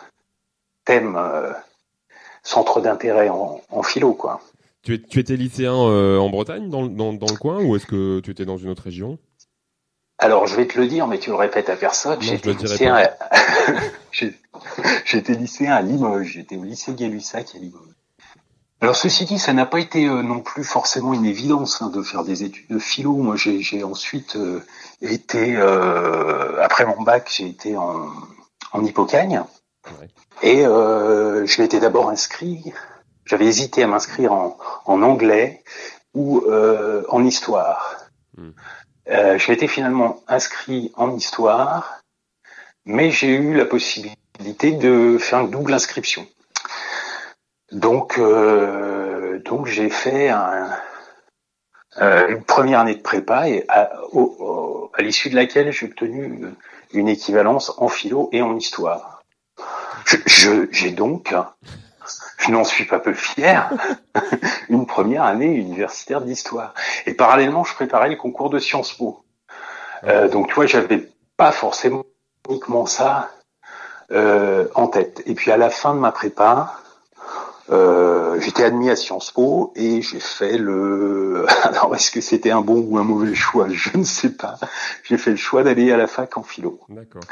thèmes, 0.85 1.17
euh, 1.17 1.53
centre 2.43 2.81
d'intérêt 2.81 3.29
en, 3.29 3.61
en 3.71 3.83
philo, 3.83 4.15
quoi. 4.15 4.41
Tu, 4.83 4.93
étais 4.93 5.37
lycéen 5.37 5.75
euh, 5.75 6.19
en 6.19 6.29
Bretagne, 6.29 6.69
dans, 6.69 6.83
le- 6.83 6.91
dans, 6.91 7.15
dans 7.15 7.33
le 7.33 7.39
coin, 7.39 7.63
ou 7.65 7.75
est-ce 7.75 7.87
que 7.87 8.21
tu 8.21 8.31
étais 8.31 8.45
dans 8.45 8.59
une 8.59 8.69
autre 8.69 8.83
région? 8.83 9.19
Alors, 10.19 10.47
je 10.47 10.55
vais 10.55 10.67
te 10.67 10.79
le 10.79 10.87
dire, 10.87 11.07
mais 11.07 11.19
tu 11.19 11.31
le 11.31 11.37
répètes 11.37 11.71
à 11.71 11.77
personne. 11.77 12.21
J'étais 12.21 12.53
lycéen, 12.53 12.95
à- 12.95 13.17
lycéen 15.33 15.73
à 15.73 15.83
Limoges. 15.83 16.33
J'étais 16.35 16.57
au 16.57 16.65
lycée 16.65 16.93
Gay-Lussac 16.93 17.55
à 17.55 17.59
Limoges. 17.59 17.95
Alors, 18.85 18.97
ceci 18.97 19.25
dit, 19.25 19.39
ça 19.39 19.55
n'a 19.55 19.65
pas 19.65 19.81
été 19.81 20.07
euh, 20.07 20.23
non 20.23 20.41
plus 20.41 20.63
forcément 20.63 21.15
une 21.15 21.25
évidence 21.25 21.81
hein, 21.81 21.89
de 21.89 22.03
faire 22.03 22.23
des 22.23 22.45
études 22.45 22.69
de 22.69 22.79
philo. 22.79 23.15
Moi, 23.15 23.35
j'ai 23.35 23.63
j'ai 23.63 23.83
ensuite 23.83 24.37
euh, 24.37 24.63
été, 25.01 25.57
euh, 25.57 26.63
après 26.63 26.85
mon 26.85 27.01
bac, 27.01 27.33
j'ai 27.35 27.49
été 27.49 27.79
en, 27.79 28.11
en 28.73 28.85
Hippocagne. 28.85 29.43
Et 30.43 30.65
je 30.65 31.63
m'étais 31.63 31.81
d'abord 31.81 32.11
inscrit, 32.11 32.75
j'avais 33.25 33.47
hésité 33.47 33.83
à 33.83 33.87
m'inscrire 33.87 34.35
en, 34.35 34.59
en 34.85 35.01
anglais 35.01 35.65
ou 36.13 36.45
en 37.09 37.25
histoire. 37.25 37.97
Euh, 39.09 39.39
je 39.39 39.51
m'étais 39.51 39.67
finalement 39.67 40.23
inscrit 40.29 40.93
en 40.97 41.17
histoire, 41.17 42.01
mais 42.85 43.11
j'ai 43.11 43.29
eu 43.29 43.55
la 43.55 43.65
possibilité 43.65 44.73
de 44.73 45.17
faire 45.19 45.41
une 45.41 45.51
double 45.51 45.73
inscription. 45.73 46.27
Donc, 47.75 48.19
euh, 48.19 49.39
donc 49.41 49.67
j'ai 49.67 49.91
fait 49.91 50.29
un, 50.31 50.69
euh, 52.01 52.29
une 52.29 52.43
première 52.43 52.81
année 52.81 52.95
de 52.97 53.03
prépa 53.03 53.49
et 53.49 53.65
à, 53.69 53.91
à 54.97 55.03
l'issue 55.03 55.31
de 55.31 55.37
laquelle 55.37 55.73
j'ai 55.73 55.87
obtenu 55.87 56.25
une, 56.25 56.55
une 56.93 57.09
équivalence 57.09 57.73
en 57.79 57.89
philo 57.89 58.29
et 58.33 58.43
en 58.43 58.57
histoire. 58.57 59.23
Je- 60.07 60.17
je- 60.27 60.69
J'ai 60.71 60.91
donc, 60.91 61.35
je 62.39 62.51
n'en 62.51 62.65
suis 62.65 62.85
pas 62.85 62.99
peu 62.99 63.15
fier, 63.15 63.71
une 64.69 64.87
première 64.87 65.25
année 65.25 65.55
universitaire 65.55 66.21
d'histoire. 66.21 66.75
Et 67.07 67.15
parallèlement, 67.15 67.65
je 67.65 67.75
préparais 67.75 68.09
le 68.11 68.17
concours 68.17 68.51
de 68.51 68.59
Sciences 68.59 68.93
Po. 68.93 69.25
Euh, 70.05 70.29
donc, 70.29 70.49
tu 70.49 70.55
vois, 70.55 70.67
j'avais 70.67 71.09
pas 71.37 71.53
forcément 71.53 72.05
uniquement 72.49 72.87
ça 72.87 73.31
euh, 74.13 74.69
en 74.75 74.89
tête. 74.89 75.23
Et 75.27 75.35
puis 75.35 75.51
à 75.51 75.57
la 75.57 75.71
fin 75.71 75.95
de 75.95 76.01
ma 76.01 76.13
prépa, 76.13 76.75
euh, 77.71 78.41
j'étais 78.41 78.65
admis 78.65 78.91
à 78.91 78.97
Sciences 78.97 79.31
Po 79.31 79.73
et 79.77 80.03
j'ai 80.03 80.21
fait 80.21 80.59
le. 80.59 81.47
Alors, 81.63 81.95
est-ce 81.95 82.11
que 82.11 82.21
c'était 82.21 82.51
un 82.51 82.61
bon 82.61 82.81
ou 82.89 82.99
un 82.99 83.05
mauvais 83.05 83.35
choix? 83.35 83.69
Je 83.71 83.97
ne 83.97 84.05
sais 84.05 84.31
pas. 84.31 84.59
J'ai 85.03 85.19
fait 85.19 85.31
le 85.31 85.37
choix 85.37 85.63
d'aller 85.63 85.91
à 85.93 85.97
la 85.97 86.07
fac 86.07 86.37
en 86.37 86.43
philo. 86.43 86.81
D'accord. 86.89 87.23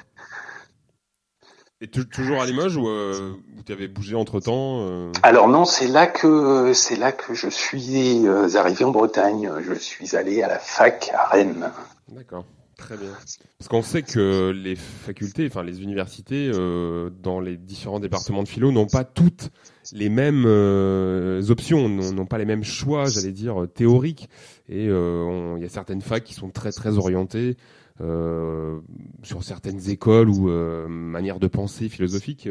Et 1.81 1.89
tu- 1.89 2.09
toujours 2.09 2.41
à 2.41 2.47
Limoges 2.47 2.77
ou, 2.77 2.89
euh, 2.89 3.33
tu 3.67 3.73
avais 3.73 3.89
bougé 3.89 4.15
entre 4.15 4.39
temps 4.39 5.11
Alors 5.25 5.49
non, 5.49 5.65
c'est 5.65 5.89
là 5.89 6.07
que 6.07 6.73
c'est 6.75 6.95
là 6.97 7.11
que 7.11 7.35
je 7.35 7.49
suis 7.49 8.27
euh, 8.29 8.55
arrivé 8.55 8.85
en 8.85 8.93
Bretagne. 8.93 9.51
Je 9.67 9.75
suis 9.75 10.17
allé 10.17 10.43
à 10.45 10.49
la 10.49 10.61
fac 10.61 11.11
à 11.13 11.27
Rennes. 11.27 11.73
D'accord, 12.09 12.45
très 12.83 12.97
bien. 12.97 13.13
Parce 13.59 13.69
qu'on 13.69 13.83
sait 13.83 14.03
que 14.03 14.51
les 14.51 14.77
facultés, 14.77 15.47
enfin 15.47 15.63
les 15.63 15.83
universités, 15.83 16.51
euh, 16.53 17.11
dans 17.23 17.41
les 17.41 17.57
différents 17.57 18.01
départements 18.01 18.43
de 18.43 18.49
philo, 18.49 18.73
n'ont 18.73 18.87
pas 18.87 19.05
toutes 19.05 19.51
les 19.93 20.09
mêmes 20.09 20.45
euh, 20.47 21.43
options, 21.49 21.89
n'ont 21.89 22.27
pas 22.27 22.39
les 22.39 22.45
mêmes 22.45 22.65
choix, 22.65 23.05
j'allais 23.09 23.33
dire, 23.33 23.63
euh, 23.63 23.67
théoriques. 23.67 24.29
Et 24.69 24.89
euh, 24.89 25.55
il 25.57 25.63
y 25.63 25.67
a 25.67 25.69
certaines 25.69 26.03
facs 26.03 26.25
qui 26.25 26.35
sont 26.35 26.51
très 26.51 26.73
très 26.73 26.99
orientées 26.99 27.57
euh, 28.01 28.81
sur 29.23 29.45
certaines 29.45 29.89
écoles 29.89 30.29
ou 30.29 30.49
manières 30.89 31.39
de 31.39 31.47
penser 31.47 31.89
philosophiques. 31.89 32.49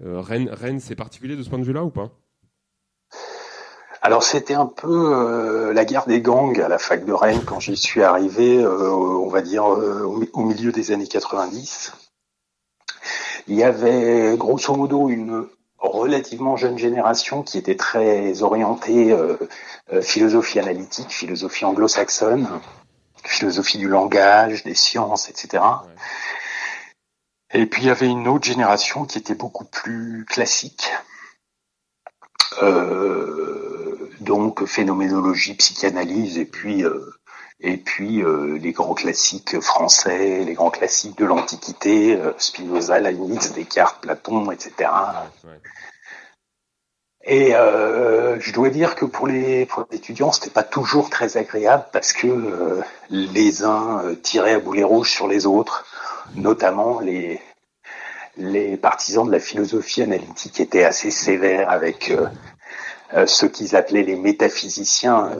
Rennes, 0.00 0.48
Rennes 0.52 0.80
c'est 0.80 0.94
particulier 0.94 1.36
de 1.36 1.42
ce 1.42 1.50
point 1.50 1.58
de 1.58 1.64
vue-là 1.64 1.84
ou 1.84 1.90
pas? 1.90 2.12
Alors 4.00 4.22
c'était 4.22 4.54
un 4.54 4.66
peu 4.66 5.12
euh, 5.14 5.72
la 5.72 5.84
guerre 5.84 6.06
des 6.06 6.20
gangs 6.20 6.60
à 6.60 6.68
la 6.68 6.78
fac 6.78 7.04
de 7.04 7.12
Rennes 7.12 7.42
quand 7.44 7.60
j'y 7.60 7.76
suis 7.76 8.02
arrivé, 8.02 8.58
euh, 8.58 8.90
on 8.90 9.28
va 9.28 9.42
dire 9.42 9.72
euh, 9.72 10.02
au, 10.04 10.16
mi- 10.18 10.30
au 10.32 10.42
milieu 10.44 10.72
des 10.72 10.92
années 10.92 11.06
90. 11.08 11.92
Il 13.48 13.54
y 13.56 13.64
avait 13.64 14.36
grosso 14.36 14.74
modo 14.74 15.08
une 15.08 15.46
relativement 15.78 16.56
jeune 16.56 16.78
génération 16.78 17.42
qui 17.42 17.56
était 17.56 17.76
très 17.76 18.42
orientée 18.42 19.16
philosophie 20.02 20.58
analytique, 20.58 21.08
philosophie 21.10 21.64
anglo-saxonne, 21.64 22.48
philosophie 23.24 23.78
du 23.78 23.88
langage, 23.88 24.64
des 24.64 24.74
sciences, 24.74 25.30
etc. 25.30 25.62
Et 27.54 27.64
puis 27.64 27.82
il 27.82 27.86
y 27.86 27.90
avait 27.90 28.08
une 28.08 28.28
autre 28.28 28.44
génération 28.44 29.06
qui 29.06 29.16
était 29.18 29.34
beaucoup 29.36 29.64
plus 29.64 30.26
classique, 30.28 30.90
euh, 32.62 33.67
donc 34.20 34.64
phénoménologie, 34.64 35.54
psychanalyse, 35.54 36.38
et 36.38 36.44
puis 36.44 36.84
euh, 36.84 37.18
et 37.60 37.76
puis 37.76 38.22
euh, 38.22 38.56
les 38.58 38.72
grands 38.72 38.94
classiques 38.94 39.60
français, 39.60 40.44
les 40.44 40.54
grands 40.54 40.70
classiques 40.70 41.18
de 41.18 41.24
l'Antiquité, 41.24 42.14
euh, 42.14 42.32
Spinoza, 42.38 43.00
Leibniz, 43.00 43.52
Descartes, 43.52 44.00
Platon, 44.00 44.52
etc. 44.52 44.90
Et 47.24 47.54
euh, 47.56 48.38
je 48.38 48.52
dois 48.52 48.70
dire 48.70 48.94
que 48.94 49.04
pour 49.04 49.26
les, 49.26 49.66
pour 49.66 49.84
les 49.90 49.98
étudiants, 49.98 50.30
c'était 50.30 50.50
pas 50.50 50.62
toujours 50.62 51.10
très 51.10 51.36
agréable 51.36 51.84
parce 51.92 52.12
que 52.12 52.28
euh, 52.28 52.80
les 53.10 53.64
uns 53.64 54.02
tiraient 54.22 54.54
à 54.54 54.60
boulet 54.60 54.84
rouge 54.84 55.10
sur 55.10 55.26
les 55.26 55.44
autres, 55.44 55.84
notamment 56.36 57.00
les, 57.00 57.40
les 58.36 58.76
partisans 58.76 59.26
de 59.26 59.32
la 59.32 59.40
philosophie 59.40 60.02
analytique 60.02 60.60
étaient 60.60 60.84
assez 60.84 61.10
sévères 61.10 61.70
avec 61.70 62.12
euh, 63.14 63.26
ceux 63.26 63.48
qu'ils 63.48 63.74
appelaient 63.76 64.02
les 64.02 64.16
métaphysiciens, 64.16 65.26
euh, 65.26 65.34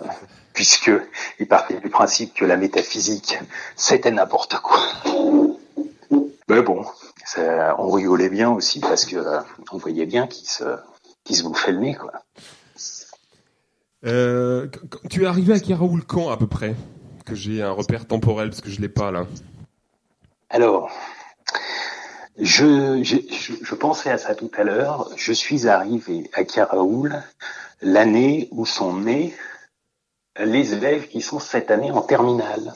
puisque 0.55 0.91
ils 1.39 1.47
partaient 1.49 1.79
du 1.81 1.89
principe 1.91 2.35
que 2.35 2.45
la 2.45 2.57
métaphysique 2.57 3.39
c'était 3.77 4.11
n'importe 4.11 4.57
quoi. 4.61 4.79
Mais 6.49 6.63
bon, 6.63 6.85
ça, 7.25 7.75
on 7.79 7.91
rigolait 7.91 8.31
bien 8.31 8.51
aussi 8.51 8.81
parce 8.81 9.05
que 9.05 9.17
euh, 9.17 9.41
on 9.73 9.77
voyait 9.79 10.07
bien 10.07 10.27
qu'ils 10.27 10.49
se, 10.49 10.65
qu'ils 11.25 11.37
se 11.37 11.43
bouffaient 11.43 11.73
le 11.73 11.79
nez, 11.79 11.95
quoi. 11.95 12.13
Euh, 14.07 14.69
qu- 14.69 14.79
qu- 14.89 15.09
tu 15.09 15.25
es 15.25 15.27
arrivé 15.27 15.53
à 15.53 15.59
Kiraoul 15.61 16.05
quand 16.05 16.31
à 16.31 16.37
peu 16.37 16.47
près 16.47 16.75
Que 17.27 17.35
j'ai 17.35 17.63
un 17.63 17.73
repère 17.73 18.07
temporel 18.07 18.51
parce 18.51 18.61
que 18.61 18.71
je 18.71 18.81
l'ai 18.81 18.89
pas 18.89 19.11
là. 19.11 19.27
Alors, 20.51 20.91
je, 22.39 23.03
je, 23.03 23.17
je, 23.31 23.53
je 23.61 23.75
pensais 23.75 24.11
à 24.11 24.19
ça 24.19 24.35
tout 24.35 24.51
à 24.57 24.65
l'heure. 24.65 25.11
Je 25.17 25.33
suis 25.33 25.69
arrivé 25.69 26.31
à 26.35 26.45
Karaoul 26.45 27.23
l'année 27.83 28.49
où 28.53 28.65
sont 28.65 28.95
nés 28.95 29.35
les 30.39 30.73
élèves 30.73 31.09
qui 31.09 31.21
sont 31.21 31.41
cette 31.41 31.71
année 31.71 31.91
en 31.91 32.01
terminale. 32.01 32.73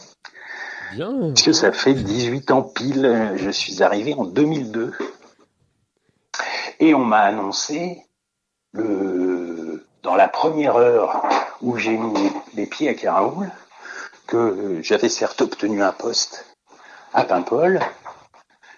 Bien. 0.93 1.13
Parce 1.21 1.43
que 1.43 1.53
ça 1.53 1.73
fait 1.73 1.95
18 1.95 2.51
ans 2.51 2.63
pile. 2.63 3.33
Je 3.37 3.51
suis 3.51 3.83
arrivé 3.83 4.15
en 4.15 4.25
2002. 4.25 4.93
Et 6.81 6.95
on 6.95 7.05
m'a 7.05 7.21
annoncé 7.21 8.03
le, 8.73 9.87
dans 10.03 10.17
la 10.17 10.29
première 10.29 10.77
heure 10.77 11.23
où 11.61 11.77
j'ai 11.77 11.97
mis 11.97 12.31
les 12.55 12.67
pieds 12.67 12.89
à 12.89 12.95
Karaoul 12.95 13.49
que 14.27 14.81
j'avais 14.83 15.09
certes 15.09 15.41
obtenu 15.43 15.83
un 15.83 15.93
poste 15.93 16.47
à 17.15 17.25
Paimpol, 17.25 17.81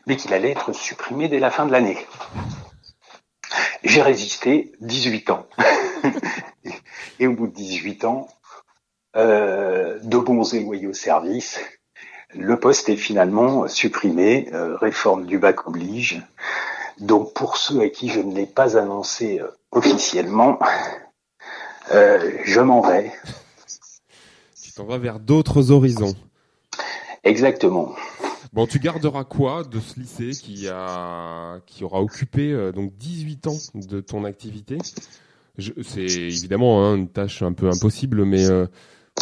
mais 0.06 0.16
qu'il 0.16 0.32
allait 0.34 0.50
être 0.50 0.72
supprimé 0.72 1.28
dès 1.28 1.38
la 1.38 1.50
fin 1.50 1.66
de 1.66 1.72
l'année. 1.72 1.98
J'ai 3.82 4.02
résisté 4.02 4.72
18 4.80 5.30
ans. 5.30 5.46
et 7.20 7.26
au 7.26 7.34
bout 7.34 7.46
de 7.46 7.52
18 7.52 8.04
ans, 8.04 8.28
euh, 9.16 9.98
de 10.02 10.18
bons 10.18 10.54
et 10.54 10.60
loyaux 10.60 10.92
services, 10.92 11.60
le 12.34 12.58
poste 12.58 12.88
est 12.88 12.96
finalement 12.96 13.68
supprimé, 13.68 14.48
euh, 14.52 14.76
réforme 14.76 15.26
du 15.26 15.38
bac 15.38 15.66
oblige. 15.66 16.22
Donc 16.98 17.32
pour 17.34 17.56
ceux 17.56 17.80
à 17.80 17.88
qui 17.88 18.08
je 18.08 18.20
ne 18.20 18.34
l'ai 18.34 18.46
pas 18.46 18.76
annoncé 18.76 19.40
euh, 19.40 19.48
officiellement, 19.70 20.58
euh, 21.92 22.38
je 22.44 22.60
m'en 22.60 22.80
vais. 22.80 23.12
Tu 24.62 24.72
t'en 24.72 24.84
vas 24.84 24.98
vers 24.98 25.20
d'autres 25.20 25.70
horizons. 25.70 26.14
Exactement. 27.22 27.94
Bon, 28.54 28.68
tu 28.68 28.78
garderas 28.78 29.24
quoi 29.24 29.64
de 29.64 29.80
ce 29.80 29.98
lycée 29.98 30.30
qui 30.30 30.68
a 30.68 31.58
qui 31.66 31.82
aura 31.82 32.00
occupé 32.00 32.52
euh, 32.52 32.70
donc 32.70 32.96
18 32.96 33.48
ans 33.48 33.56
de 33.74 34.00
ton 34.00 34.22
activité? 34.22 34.78
C'est 35.58 36.04
évidemment 36.04 36.86
hein, 36.86 36.94
une 36.94 37.08
tâche 37.08 37.42
un 37.42 37.52
peu 37.52 37.68
impossible, 37.68 38.24
mais 38.24 38.48
euh, 38.48 38.68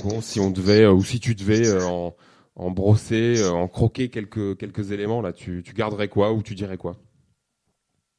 bon, 0.04 0.20
si 0.20 0.38
on 0.38 0.50
devait 0.50 0.82
euh, 0.82 0.92
ou 0.92 1.02
si 1.02 1.18
tu 1.18 1.34
devais 1.34 1.66
euh, 1.66 1.82
en, 1.86 2.14
en 2.56 2.70
brosser, 2.70 3.40
euh, 3.40 3.52
en 3.52 3.68
croquer 3.68 4.10
quelques 4.10 4.58
quelques 4.58 4.92
éléments 4.92 5.22
là, 5.22 5.32
tu, 5.32 5.62
tu 5.64 5.72
garderais 5.72 6.08
quoi 6.08 6.34
ou 6.34 6.42
tu 6.42 6.54
dirais 6.54 6.76
quoi? 6.76 6.96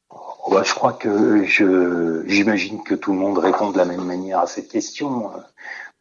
Oh, 0.09 0.49
bah, 0.49 0.64
je 0.66 0.74
crois 0.74 0.93
que 0.93 1.43
je 1.45 2.24
j'imagine 2.26 2.82
que 2.82 2.95
tout 2.95 3.14
le 3.14 3.20
monde 3.20 3.38
répond 3.38 3.70
de 3.70 3.78
la 3.78 3.86
même 3.86 4.03
manière 4.03 4.39
à 4.39 4.47
cette 4.47 4.68
question. 4.68 5.30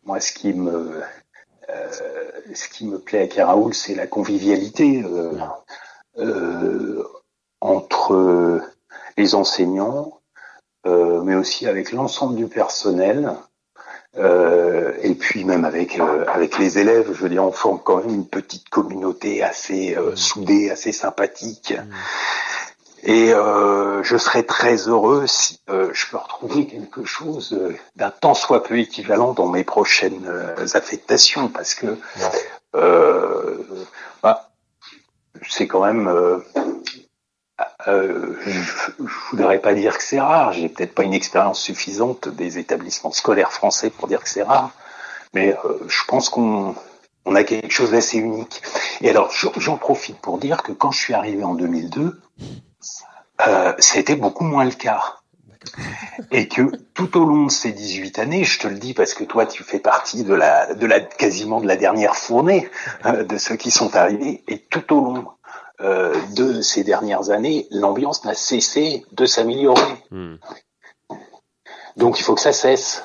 Moi, 0.07 0.21
ce 0.21 0.33
qui 0.33 0.55
me 0.55 1.03
ce 2.55 2.69
qui 2.69 2.87
me 2.87 2.99
plaît 2.99 3.23
à 3.23 3.27
Karaoul, 3.27 3.75
c'est 3.75 3.95
la 3.95 4.07
convivialité 4.07 5.03
euh, 5.05 5.33
euh, 6.19 7.05
entre 7.61 8.61
les 9.17 9.35
enseignants, 9.35 10.21
euh, 10.87 11.23
mais 11.23 11.35
aussi 11.35 11.67
avec 11.67 11.93
l'ensemble 11.93 12.37
du 12.37 12.47
personnel. 12.47 13.35
Euh, 14.19 14.93
et 15.01 15.15
puis 15.15 15.45
même 15.45 15.65
avec 15.65 15.99
euh, 15.99 16.27
avec 16.29 16.59
les 16.59 16.79
élèves, 16.79 17.07
je 17.15 17.23
veux 17.23 17.31
dire, 17.31 17.45
on 17.45 17.53
forme 17.53 17.81
quand 17.83 17.97
même 17.97 18.15
une 18.15 18.29
petite 18.29 18.69
communauté 18.69 19.43
assez 19.43 19.97
euh, 19.97 20.15
soudée, 20.17 20.71
assez 20.71 20.93
sympathique. 20.93 21.73
Et 23.03 23.33
euh, 23.35 24.03
je 24.05 24.17
serais 24.17 24.45
très 24.45 24.77
heureux 24.89 25.27
si 25.27 25.61
euh, 25.69 25.91
je 25.93 26.07
peux 26.09 26.17
retrouver 26.17 26.67
quelque 26.67 27.05
chose 27.05 27.53
euh, 27.53 27.77
d'un 27.97 28.11
tant 28.11 28.35
soit 28.35 28.63
peu 28.63 28.79
équivalent 28.79 29.33
dans 29.33 29.49
mes 29.49 29.65
prochaines 29.65 30.27
euh, 30.27 30.67
affectations, 30.75 31.49
parce 31.49 31.75
que 31.75 31.99
euh, 32.77 33.57
bah, 34.23 34.53
c'est 35.49 35.67
quand 35.67 35.85
même. 35.85 36.07
Euh, 36.07 36.39
euh, 37.89 38.37
je, 38.47 38.51
je 38.99 39.15
voudrais 39.31 39.59
pas 39.59 39.75
dire 39.75 39.99
que 39.99 40.05
c'est 40.05 40.21
rare. 40.21 40.53
J'ai 40.53 40.69
peut-être 40.69 40.95
pas 40.95 41.03
une 41.03 41.15
expérience 41.15 41.61
suffisante 41.61 42.29
des 42.29 42.59
établissements 42.59 43.13
scolaires 43.13 43.53
français 43.53 43.91
pour 43.91 44.07
dire 44.07 44.23
que 44.23 44.29
c'est 44.29 44.43
rare, 44.43 44.71
mais 45.35 45.57
euh, 45.65 45.79
je 45.89 46.05
pense 46.07 46.29
qu'on 46.29 46.77
on 47.25 47.35
a 47.35 47.45
quelque 47.45 47.71
chose 47.73 47.91
d'assez 47.91 48.19
unique. 48.19 48.63
Et 49.01 49.11
alors, 49.11 49.33
j'en 49.57 49.77
profite 49.77 50.19
pour 50.19 50.39
dire 50.39 50.63
que 50.63 50.73
quand 50.73 50.91
je 50.91 50.99
suis 50.99 51.15
arrivé 51.15 51.45
en 51.45 51.55
2002, 51.55 52.21
euh, 53.47 53.73
c'était 53.79 54.17
beaucoup 54.17 54.45
moins 54.45 54.65
le 54.65 54.73
cas. 54.73 55.17
Et 56.33 56.49
que 56.49 56.63
tout 56.95 57.17
au 57.17 57.25
long 57.25 57.47
de 57.47 57.51
ces 57.51 57.73
18 57.73 58.19
années, 58.19 58.45
je 58.45 58.59
te 58.59 58.67
le 58.67 58.79
dis 58.79 58.95
parce 58.95 59.15
que 59.15 59.23
toi 59.25 59.47
tu 59.47 59.63
fais 59.63 59.79
partie 59.79 60.25
de 60.25 60.35
la, 60.35 60.75
de 60.75 60.87
la 60.87 61.01
quasiment 61.01 61.61
de 61.61 61.67
la 61.67 61.77
dernière 61.77 62.17
fournée 62.17 62.69
euh, 63.07 63.23
de 63.23 63.39
ceux 63.39 63.57
qui 63.57 63.71
sont 63.71 63.95
arrivés, 63.95 64.43
et 64.49 64.59
tout 64.59 64.93
au 64.93 65.01
long 65.01 65.29
euh, 65.81 66.15
de 66.35 66.63
ces 66.63 66.85
dernières 66.85 67.31
années, 67.31 67.69
l'ambiance 67.71 68.25
n'a 68.25 68.35
cessé 68.35 69.05
de 69.13 69.25
s'améliorer. 69.25 70.05
Hmm. 70.11 70.37
Donc 71.97 72.19
il 72.19 72.23
faut 72.23 72.35
que 72.35 72.41
ça 72.41 72.53
cesse. 72.53 73.05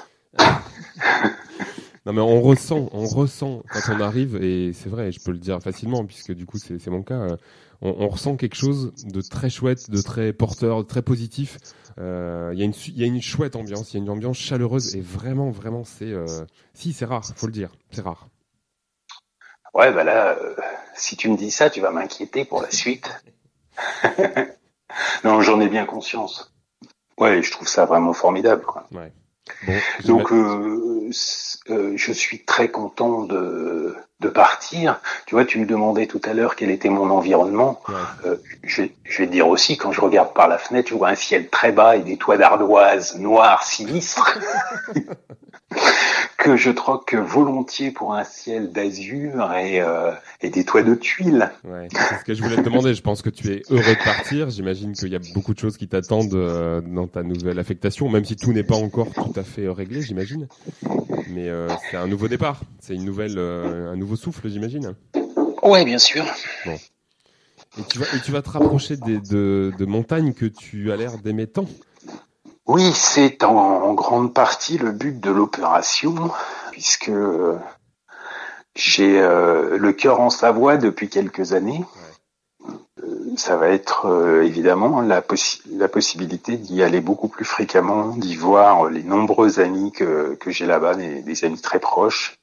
Non 2.07 2.13
mais 2.13 2.21
on 2.21 2.41
ressent, 2.41 2.87
on 2.93 3.05
ressent 3.05 3.63
quand 3.69 3.93
on 3.93 3.99
arrive 3.99 4.41
et 4.41 4.71
c'est 4.71 4.87
vrai, 4.87 5.11
je 5.11 5.19
peux 5.19 5.31
le 5.31 5.39
dire 5.39 5.61
facilement 5.61 6.05
puisque 6.05 6.31
du 6.33 6.45
coup 6.45 6.57
c'est 6.57 6.87
mon 6.87 7.03
cas. 7.03 7.15
euh, 7.19 7.35
on, 7.81 7.93
on 7.99 8.07
ressent 8.07 8.37
quelque 8.37 8.55
chose 8.55 8.93
de 9.03 9.19
très 9.19 9.49
chouette, 9.49 9.89
de 9.91 10.01
très 10.01 10.31
porteur, 10.31 10.83
de 10.83 10.87
très 10.87 11.01
positif. 11.01 11.57
Euh, 11.99 12.51
Il 12.53 12.59
y 12.59 12.61
a 12.61 12.65
une 12.65 12.71
su- 12.73 12.91
il 12.91 12.97
y 12.99 13.03
a 13.03 13.07
une 13.07 13.21
chouette 13.21 13.57
ambiance, 13.57 13.93
il 13.93 13.97
y 13.97 13.99
a 13.99 14.03
une 14.03 14.09
ambiance 14.09 14.37
chaleureuse 14.37 14.95
et 14.95 15.01
vraiment 15.01 15.51
vraiment 15.51 15.83
c'est 15.83 16.05
euh, 16.13 16.25
si 16.73 16.93
c'est 16.93 17.03
rare, 17.03 17.25
faut 17.35 17.47
le 17.47 17.51
dire, 17.51 17.71
c'est 17.91 18.01
rare. 18.01 18.29
Ouais, 19.73 19.91
bah 19.91 20.05
là, 20.05 20.37
euh, 20.41 20.55
si 20.95 21.17
tu 21.17 21.29
me 21.29 21.35
dis 21.35 21.51
ça, 21.51 21.69
tu 21.69 21.81
vas 21.81 21.91
m'inquiéter 21.91 22.45
pour 22.45 22.61
la 22.61 22.71
suite. 22.71 23.21
non, 25.25 25.41
j'en 25.41 25.59
ai 25.59 25.67
bien 25.67 25.85
conscience. 25.85 26.53
Ouais, 27.19 27.43
je 27.43 27.51
trouve 27.51 27.67
ça 27.67 27.85
vraiment 27.85 28.13
formidable. 28.13 28.63
Quoi. 28.63 28.87
Ouais. 28.93 29.11
Bon, 29.65 29.79
Donc, 30.05 30.31
euh, 30.31 31.09
euh, 31.69 31.93
je 31.95 32.11
suis 32.11 32.43
très 32.43 32.69
content 32.69 33.23
de, 33.23 33.95
de 34.19 34.29
partir. 34.29 34.99
Tu 35.25 35.35
vois, 35.35 35.45
tu 35.45 35.59
me 35.59 35.65
demandais 35.65 36.07
tout 36.07 36.21
à 36.23 36.33
l'heure 36.33 36.55
quel 36.55 36.71
était 36.71 36.89
mon 36.89 37.09
environnement. 37.09 37.81
Euh, 38.25 38.37
je, 38.63 38.83
je 39.03 39.17
vais 39.19 39.27
te 39.27 39.31
dire 39.31 39.47
aussi, 39.47 39.77
quand 39.77 39.91
je 39.91 40.01
regarde 40.01 40.33
par 40.33 40.47
la 40.47 40.57
fenêtre, 40.57 40.89
je 40.89 40.95
vois 40.95 41.09
un 41.09 41.15
ciel 41.15 41.49
très 41.49 41.71
bas 41.71 41.95
et 41.95 42.01
des 42.01 42.17
toits 42.17 42.37
d'ardoise 42.37 43.17
noirs 43.19 43.63
sinistres 43.63 44.39
que 46.37 46.55
je 46.55 46.71
troque 46.71 47.13
volontiers 47.13 47.91
pour 47.91 48.13
un 48.13 48.23
ciel 48.23 48.71
d'azur 48.71 49.53
et, 49.53 49.81
euh, 49.81 50.11
et 50.41 50.49
des 50.49 50.63
toits 50.63 50.83
de 50.83 50.95
tuiles. 50.95 51.51
Ouais, 51.65 51.87
c'est 51.91 52.19
ce 52.19 52.23
que 52.23 52.33
je 52.33 52.41
voulais 52.41 52.55
te 52.55 52.61
demander. 52.61 52.93
Je 52.93 53.01
pense 53.01 53.21
que 53.21 53.29
tu 53.29 53.51
es 53.51 53.63
heureux 53.69 53.81
de 53.81 54.03
partir. 54.03 54.49
J'imagine 54.49 54.93
qu'il 54.93 55.09
y 55.09 55.15
a 55.15 55.21
beaucoup 55.33 55.53
de 55.53 55.59
choses 55.59 55.77
qui 55.77 55.87
t'attendent 55.87 56.33
euh, 56.35 56.81
dans 56.81 57.07
ta 57.07 57.23
nouvelle 57.23 57.59
affectation, 57.59 58.07
même 58.09 58.23
si 58.23 58.35
tout 58.35 58.53
n'est 58.53 58.63
pas 58.63 58.75
encore 58.75 59.09
tout 59.13 59.33
à 59.35 59.43
fait 59.43 59.67
réglé, 59.67 60.01
j'imagine. 60.01 60.47
Mais 61.29 61.49
c'est 61.91 61.97
un 61.97 62.07
nouveau 62.07 62.29
départ. 62.29 62.61
C'est 62.79 62.95
une 62.95 63.03
nouvelle, 63.03 63.37
un 63.37 63.95
nouveau 63.97 64.06
souffle, 64.15 64.47
j'imagine. 64.49 64.95
Ouais, 65.63 65.83
bien 65.85 65.99
sûr. 65.99 66.25
Bon. 66.65 66.77
Et 67.79 67.83
tu 67.89 67.99
vas, 67.99 68.05
et 68.15 68.21
tu 68.21 68.31
vas 68.31 68.41
te 68.41 68.49
rapprocher 68.49 68.97
des, 68.97 69.19
de, 69.19 69.73
de 69.77 69.85
montagnes 69.85 70.33
que 70.33 70.45
tu 70.45 70.91
as 70.91 70.95
l'air 70.95 71.17
d'aimer 71.17 71.47
tant. 71.47 71.65
Oui, 72.65 72.91
c'est 72.93 73.43
en, 73.43 73.55
en 73.55 73.93
grande 73.93 74.33
partie 74.33 74.77
le 74.77 74.91
but 74.91 75.19
de 75.19 75.31
l'opération, 75.31 76.31
puisque 76.71 77.11
j'ai 78.75 79.19
euh, 79.19 79.77
le 79.77 79.93
cœur 79.93 80.19
en 80.21 80.29
Savoie 80.29 80.77
depuis 80.77 81.09
quelques 81.09 81.53
années. 81.53 81.85
Euh, 83.03 83.35
ça 83.37 83.57
va 83.57 83.69
être 83.69 84.07
euh, 84.07 84.43
évidemment 84.43 85.01
la, 85.01 85.21
possi- 85.21 85.61
la 85.71 85.87
possibilité 85.87 86.57
d'y 86.57 86.81
aller 86.83 86.99
beaucoup 86.99 87.27
plus 87.27 87.45
fréquemment, 87.45 88.15
d'y 88.17 88.35
voir 88.35 88.89
les 88.89 89.03
nombreux 89.03 89.59
amis 89.59 89.91
que, 89.91 90.35
que 90.35 90.51
j'ai 90.51 90.65
là-bas, 90.65 90.95
des, 90.95 91.21
des 91.21 91.45
amis 91.45 91.61
très 91.61 91.79
proches, 91.79 92.37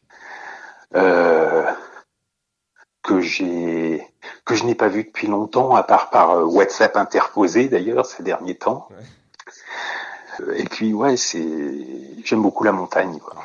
que 3.03 3.21
j'ai 3.21 4.03
que 4.45 4.55
je 4.55 4.65
n'ai 4.65 4.75
pas 4.75 4.89
vu 4.89 5.05
depuis 5.05 5.27
longtemps, 5.27 5.75
à 5.75 5.83
part 5.83 6.11
par 6.11 6.31
euh, 6.31 6.45
WhatsApp 6.45 6.97
interposé 6.97 7.69
d'ailleurs 7.69 8.07
ces 8.07 8.23
derniers 8.23 8.57
temps. 8.57 8.89
Et 10.57 10.65
puis 10.65 10.93
ouais, 10.93 11.17
c'est 11.17 11.47
j'aime 12.25 12.43
beaucoup 12.43 12.65
la 12.65 12.73
montagne. 12.73 13.19
Quoi. 13.19 13.37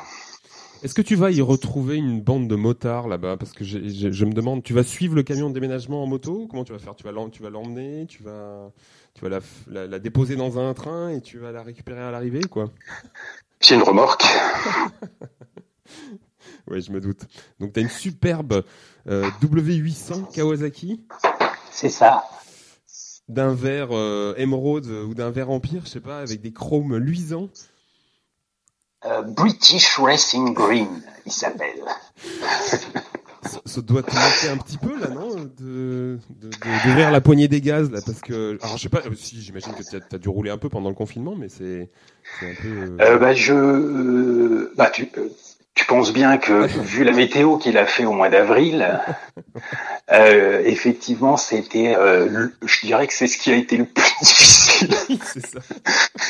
Est-ce 0.82 0.94
que 0.94 1.02
tu 1.02 1.14
vas 1.14 1.30
y 1.30 1.42
retrouver 1.42 1.96
une 1.96 2.22
bande 2.22 2.48
de 2.48 2.56
motards 2.56 3.06
là-bas? 3.06 3.36
Parce 3.36 3.52
que 3.52 3.64
j'ai- 3.64 3.86
j'ai- 3.90 4.12
je 4.12 4.24
me 4.24 4.32
demande, 4.32 4.62
tu 4.62 4.72
vas 4.72 4.82
suivre 4.82 5.14
le 5.14 5.22
camion 5.22 5.50
de 5.50 5.54
déménagement 5.54 6.02
en 6.02 6.06
moto? 6.06 6.46
Comment 6.50 6.64
tu 6.64 6.72
vas 6.72 6.78
faire? 6.78 6.96
Tu 6.96 7.04
vas 7.04 7.12
l'em- 7.12 7.30
tu 7.30 7.42
vas 7.42 7.50
l'emmener? 7.50 8.06
Tu 8.08 8.22
vas, 8.22 8.70
tu 9.14 9.20
vas 9.22 9.28
la, 9.28 9.40
f- 9.40 9.66
la, 9.68 9.86
la 9.86 9.98
déposer 9.98 10.36
dans 10.36 10.58
un 10.58 10.72
train 10.72 11.10
et 11.10 11.20
tu 11.20 11.38
vas 11.38 11.52
la 11.52 11.62
récupérer 11.62 12.00
à 12.00 12.10
l'arrivée 12.10 12.40
quoi? 12.44 12.70
J'ai 13.60 13.74
une 13.74 13.82
remorque. 13.82 14.24
Oui, 16.70 16.80
je 16.82 16.90
me 16.92 17.00
doute. 17.00 17.22
Donc 17.58 17.72
tu 17.72 17.80
as 17.80 17.82
une 17.82 17.88
superbe 17.88 18.64
euh, 19.08 19.28
W800 19.42 20.32
Kawasaki 20.34 21.02
C'est 21.70 21.88
ça. 21.90 22.24
d'un 23.28 23.54
verre 23.54 23.88
euh, 23.92 24.34
émeraude 24.36 24.86
ou 24.86 25.14
d'un 25.14 25.30
verre 25.30 25.50
empire, 25.50 25.82
je 25.84 25.90
sais 25.90 26.00
pas, 26.00 26.20
avec 26.20 26.40
des 26.42 26.52
chromes 26.52 26.96
luisants. 26.96 27.48
Euh, 29.06 29.22
British 29.22 29.96
Racing 29.98 30.52
Green, 30.52 31.02
il 31.24 31.32
s'appelle. 31.32 31.80
Ça, 33.42 33.58
ça 33.64 33.80
doit 33.80 34.02
te 34.02 34.14
manquer 34.14 34.48
un 34.50 34.58
petit 34.58 34.76
peu 34.76 35.00
là, 35.00 35.08
non 35.08 35.30
de, 35.58 36.18
d'ouvrir 36.28 37.10
la 37.10 37.22
poignée 37.22 37.48
des 37.48 37.62
gaz 37.62 37.90
là, 37.90 38.00
parce 38.04 38.20
que 38.20 38.58
alors 38.62 38.76
je 38.76 38.82
sais 38.82 38.88
pas, 38.90 39.00
si 39.16 39.40
j'imagine 39.40 39.72
que 39.72 39.82
tu 39.82 39.96
as, 39.96 40.18
dû 40.18 40.28
rouler 40.28 40.50
un 40.50 40.58
peu 40.58 40.68
pendant 40.68 40.90
le 40.90 40.94
confinement, 40.94 41.34
mais 41.34 41.48
c'est 41.48 41.90
un 42.42 42.54
peu. 42.60 42.68
euh, 42.68 42.96
Euh, 43.00 43.18
bah 43.18 43.32
je, 43.32 44.74
bah 44.76 44.90
tu, 44.90 45.10
tu 45.80 45.86
penses 45.86 46.12
bien 46.12 46.36
que 46.36 46.66
vu 46.66 47.04
la 47.04 47.12
météo 47.12 47.56
qu'il 47.56 47.78
a 47.78 47.86
fait 47.86 48.04
au 48.04 48.12
mois 48.12 48.28
d'avril, 48.28 49.00
euh, 50.12 50.60
effectivement 50.66 51.38
c'était, 51.38 51.96
euh, 51.96 52.48
je 52.62 52.80
dirais 52.86 53.06
que 53.06 53.14
c'est 53.14 53.26
ce 53.26 53.38
qui 53.38 53.50
a 53.50 53.54
été 53.54 53.78
le 53.78 53.86
plus 53.86 54.12
difficile, 54.20 54.94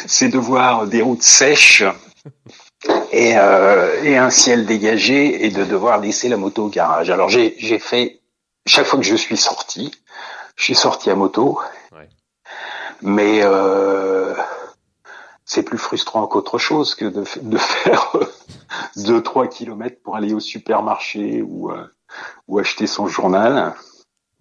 c'est 0.06 0.28
de 0.28 0.38
voir 0.38 0.86
des 0.86 1.02
routes 1.02 1.24
sèches 1.24 1.82
et, 3.10 3.36
euh, 3.36 4.04
et 4.04 4.16
un 4.16 4.30
ciel 4.30 4.66
dégagé 4.66 5.44
et 5.44 5.50
de 5.50 5.64
devoir 5.64 5.98
laisser 5.98 6.28
la 6.28 6.36
moto 6.36 6.66
au 6.66 6.68
garage. 6.68 7.10
Alors 7.10 7.28
j'ai 7.28 7.78
fait 7.80 8.20
chaque 8.66 8.86
fois 8.86 9.00
que 9.00 9.04
je 9.04 9.16
suis 9.16 9.36
sorti, 9.36 9.90
je 10.54 10.62
suis 10.62 10.76
sorti 10.76 11.10
à 11.10 11.16
moto, 11.16 11.58
mais 13.02 13.40
euh, 13.42 14.32
c'est 15.50 15.64
plus 15.64 15.78
frustrant 15.78 16.28
qu'autre 16.28 16.58
chose 16.58 16.94
que 16.94 17.06
de, 17.06 17.24
faire 17.24 18.12
2-3 18.96 19.48
kilomètres 19.48 20.00
pour 20.00 20.14
aller 20.14 20.32
au 20.32 20.38
supermarché 20.38 21.42
ou, 21.42 21.72
euh, 21.72 21.84
ou 22.46 22.60
acheter 22.60 22.86
son 22.86 23.08
journal. 23.08 23.74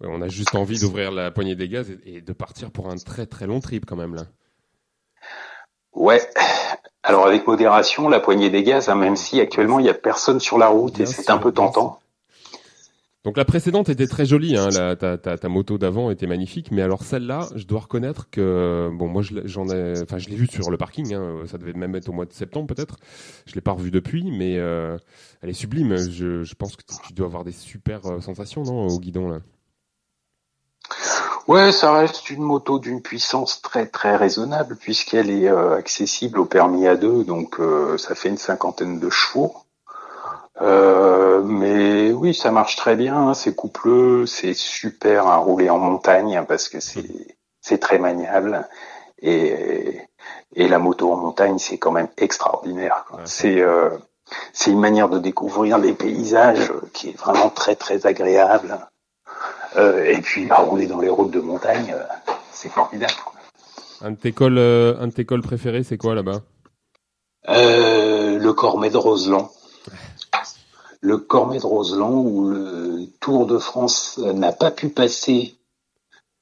ouais, 0.00 0.08
on 0.08 0.22
a 0.22 0.28
juste 0.28 0.54
envie 0.54 0.78
d'ouvrir 0.78 1.10
la 1.10 1.32
poignée 1.32 1.56
des 1.56 1.68
gaz 1.68 1.90
et, 1.90 1.98
et 2.04 2.20
de 2.20 2.32
partir 2.32 2.70
pour 2.70 2.88
un 2.88 2.96
très 2.96 3.26
très 3.26 3.48
long 3.48 3.58
trip 3.58 3.86
quand 3.86 3.96
même 3.96 4.14
là. 4.14 4.22
Ouais. 5.92 6.30
Alors 7.02 7.26
avec 7.26 7.44
modération, 7.44 8.08
la 8.08 8.20
poignée 8.20 8.50
des 8.50 8.62
gaz, 8.62 8.88
hein, 8.88 8.94
même 8.94 9.16
si 9.16 9.40
actuellement 9.40 9.80
il 9.80 9.86
y 9.86 9.90
a 9.90 9.94
personne 9.94 10.38
sur 10.38 10.58
la 10.58 10.68
route 10.68 11.00
et 11.00 11.06
c'est 11.06 11.28
un 11.30 11.38
peu 11.38 11.50
tentant. 11.50 11.98
Donc 13.22 13.36
la 13.36 13.44
précédente 13.44 13.90
était 13.90 14.06
très 14.06 14.24
jolie, 14.24 14.56
hein, 14.56 14.70
ta, 14.96 15.48
moto 15.48 15.76
d'avant 15.76 16.10
était 16.10 16.26
magnifique, 16.26 16.70
mais 16.70 16.80
alors 16.80 17.02
celle-là, 17.02 17.48
je 17.54 17.66
dois 17.66 17.80
reconnaître 17.80 18.30
que 18.30 18.88
bon, 18.94 19.08
moi 19.08 19.22
j'en 19.44 19.68
ai, 19.68 20.00
enfin 20.00 20.16
je 20.16 20.30
l'ai 20.30 20.36
vue 20.36 20.46
sur 20.46 20.70
le 20.70 20.78
parking, 20.78 21.12
hein, 21.12 21.42
ça 21.44 21.58
devait 21.58 21.74
même 21.74 21.94
être 21.94 22.08
au 22.08 22.12
mois 22.12 22.24
de 22.24 22.32
septembre 22.32 22.74
peut-être. 22.74 22.96
Je 23.44 23.54
l'ai 23.54 23.60
pas 23.60 23.72
revue 23.72 23.90
depuis, 23.90 24.30
mais 24.30 24.56
euh, 24.56 24.96
elle 25.42 25.50
est 25.50 25.54
sublime. 25.54 25.98
Je, 25.98 26.54
pense 26.54 26.76
que 26.76 26.82
tu- 26.82 27.12
dois 27.12 27.26
avoir 27.26 27.44
des 27.44 27.52
super 27.52 28.06
euh, 28.06 28.20
sensations, 28.20 28.62
non, 28.62 28.86
au 28.86 28.98
guidon 28.98 29.28
là? 29.28 29.40
Ouais, 31.46 31.72
ça 31.72 31.92
reste 31.92 32.30
une 32.30 32.42
moto 32.42 32.78
d'une 32.78 33.02
puissance 33.02 33.60
très 33.60 33.86
très 33.86 34.16
raisonnable 34.16 34.76
puisqu'elle 34.76 35.28
est 35.28 35.48
euh, 35.48 35.76
accessible 35.76 36.38
au 36.38 36.46
permis 36.46 36.86
à 36.86 36.96
deux, 36.96 37.24
donc 37.24 37.60
ça 37.98 38.14
fait 38.14 38.30
une 38.30 38.38
cinquantaine 38.38 38.98
de 38.98 39.10
chevaux. 39.10 39.54
Euh, 40.60 41.42
mais 41.42 42.12
oui, 42.12 42.34
ça 42.34 42.50
marche 42.50 42.76
très 42.76 42.96
bien, 42.96 43.16
hein, 43.16 43.34
c'est 43.34 43.54
coupleux, 43.54 44.26
c'est 44.26 44.54
super 44.54 45.26
à 45.26 45.38
rouler 45.38 45.70
en 45.70 45.78
montagne 45.78 46.36
hein, 46.36 46.44
parce 46.46 46.68
que 46.68 46.80
c'est 46.80 47.36
c'est 47.62 47.78
très 47.78 47.98
maniable 47.98 48.68
et 49.22 50.00
et 50.54 50.68
la 50.68 50.78
moto 50.78 51.12
en 51.12 51.16
montagne 51.16 51.58
c'est 51.58 51.78
quand 51.78 51.92
même 51.92 52.08
extraordinaire. 52.18 53.06
quoi. 53.08 53.20
C'est 53.24 53.60
euh, 53.60 53.90
c'est 54.52 54.70
une 54.70 54.80
manière 54.80 55.08
de 55.08 55.18
découvrir 55.18 55.78
des 55.78 55.92
paysages 55.92 56.72
qui 56.92 57.10
est 57.10 57.18
vraiment 57.18 57.48
très 57.50 57.76
très 57.76 58.06
agréable. 58.06 58.78
Euh, 59.76 60.04
et 60.04 60.20
puis 60.20 60.46
bah, 60.46 60.56
rouler 60.56 60.86
dans 60.86 61.00
les 61.00 61.08
routes 61.08 61.30
de 61.30 61.40
montagne, 61.40 61.94
euh, 61.96 62.32
c'est 62.52 62.68
formidable. 62.70 63.14
quoi. 63.24 63.40
Un 64.02 64.12
de 64.12 64.16
tes 64.16 64.32
cols, 64.32 64.58
euh, 64.58 64.96
un 65.00 65.06
de 65.06 65.12
tes 65.12 65.24
cols 65.24 65.42
préférés, 65.42 65.84
c'est 65.84 65.96
quoi 65.96 66.14
là-bas? 66.14 66.40
Euh, 67.48 68.38
le 68.38 68.52
Cormet 68.52 68.90
de 68.90 68.96
Roseland. 68.96 69.50
Le 71.00 71.18
Cormet 71.18 71.58
de 71.58 71.66
Roseland 71.66 72.20
où 72.20 72.48
le 72.48 73.06
Tour 73.20 73.46
de 73.46 73.58
France 73.58 74.18
n'a 74.18 74.52
pas 74.52 74.70
pu 74.70 74.88
passer 74.88 75.54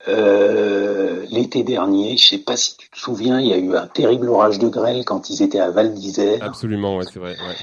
euh, 0.07 1.27
l'été 1.31 1.65
dernier. 1.65 2.17
Je 2.17 2.29
sais 2.29 2.39
pas 2.39 2.57
si 2.57 2.77
tu 2.77 2.91
te 2.91 2.99
souviens, 2.99 3.41
il 3.41 3.49
y 3.49 3.53
a 3.53 3.59
eu 3.59 3.77
un 3.77 3.87
terrible 3.87 4.29
orage 4.29 4.59
de 4.59 4.69
grêle 4.69 5.05
quand 5.05 5.29
ils 5.31 5.43
étaient 5.43 5.61
à 5.61 5.71
Val 5.71 5.95
d'Isère. 5.95 6.43
Absolument, 6.43 6.97
ouais, 6.97 7.05
c'est 7.13 7.19
vrai. 7.19 7.33
Ouais. 7.33 7.57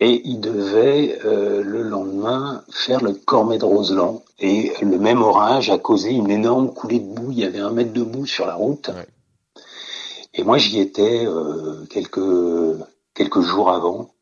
Et 0.00 0.20
ils 0.24 0.40
devaient 0.40 1.18
euh, 1.24 1.62
le 1.62 1.82
lendemain 1.82 2.64
faire 2.70 3.02
le 3.02 3.12
Cormet 3.12 3.58
de 3.58 3.64
Roseland. 3.64 4.24
Et 4.40 4.72
le 4.82 4.98
même 4.98 5.22
orage 5.22 5.70
a 5.70 5.78
causé 5.78 6.10
une 6.10 6.30
énorme 6.30 6.72
coulée 6.72 6.98
de 6.98 7.06
boue. 7.06 7.30
Il 7.30 7.38
y 7.38 7.44
avait 7.44 7.60
un 7.60 7.70
mètre 7.70 7.92
de 7.92 8.02
boue 8.02 8.26
sur 8.26 8.46
la 8.46 8.54
route. 8.54 8.90
Et 10.34 10.42
moi, 10.42 10.58
j'y 10.58 10.80
étais 10.80 11.24
euh, 11.26 11.84
quelques 11.90 12.20
quelques 13.14 13.42
jours 13.42 13.70
avant, 13.70 14.14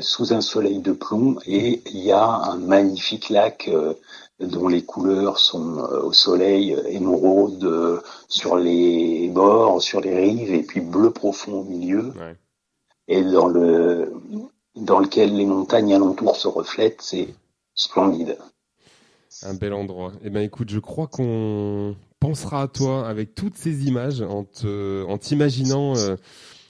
sous 0.00 0.32
un 0.32 0.40
soleil 0.40 0.80
de 0.80 0.92
plomb, 0.92 1.38
et 1.46 1.82
il 1.86 1.98
y 1.98 2.12
a 2.12 2.24
un 2.24 2.58
magnifique 2.58 3.30
lac 3.30 3.68
euh, 3.68 3.94
dont 4.38 4.68
les 4.68 4.82
couleurs 4.82 5.38
sont 5.38 5.78
euh, 5.78 6.02
au 6.02 6.12
soleil 6.12 6.74
euh, 6.74 6.86
émeraude 6.88 8.02
sur 8.28 8.56
les 8.56 9.28
bords, 9.28 9.82
sur 9.82 10.00
les 10.00 10.14
rives, 10.14 10.52
et 10.52 10.62
puis 10.62 10.80
bleu 10.80 11.10
profond 11.10 11.60
au 11.60 11.64
milieu, 11.64 12.12
et 13.08 13.22
dans 13.22 13.48
le 13.48 14.12
dans 14.76 15.00
lequel 15.00 15.34
les 15.34 15.46
montagnes 15.46 15.92
alentour 15.92 16.36
se 16.36 16.46
reflètent, 16.46 17.02
c'est 17.02 17.28
splendide. 17.74 18.38
Un 19.42 19.54
bel 19.54 19.72
endroit. 19.72 20.12
Eh 20.22 20.30
ben 20.30 20.42
écoute, 20.42 20.70
je 20.70 20.78
crois 20.78 21.08
qu'on 21.08 21.96
pensera 22.20 22.62
à 22.62 22.68
toi 22.68 23.08
avec 23.08 23.34
toutes 23.34 23.56
ces 23.56 23.88
images 23.88 24.22
en 24.22 24.44
te, 24.44 25.04
en 25.06 25.18
t'imaginant 25.18 25.94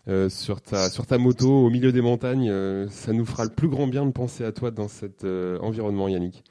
euh, 0.08 0.28
sur 0.28 0.60
ta 0.60 0.88
sur 0.90 1.06
ta 1.06 1.18
moto 1.18 1.48
au 1.50 1.70
milieu 1.70 1.92
des 1.92 2.00
montagnes. 2.00 2.48
euh, 2.50 2.88
ça 2.90 3.12
nous 3.12 3.26
fera 3.26 3.44
le 3.44 3.50
plus 3.50 3.68
grand 3.68 3.86
bien 3.86 4.06
de 4.06 4.12
penser 4.12 4.44
à 4.44 4.52
toi 4.52 4.70
dans 4.70 4.88
cet 4.88 5.24
euh, 5.24 5.58
environnement, 5.60 6.08
Yannick. 6.08 6.44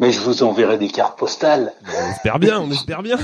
Mais 0.00 0.10
je 0.10 0.20
vous 0.20 0.42
enverrai 0.42 0.78
des 0.78 0.88
cartes 0.88 1.18
postales. 1.18 1.72
On 1.86 2.10
espère 2.10 2.38
bien, 2.38 2.60
on 2.60 2.70
espère 2.70 3.02
bien. 3.02 3.18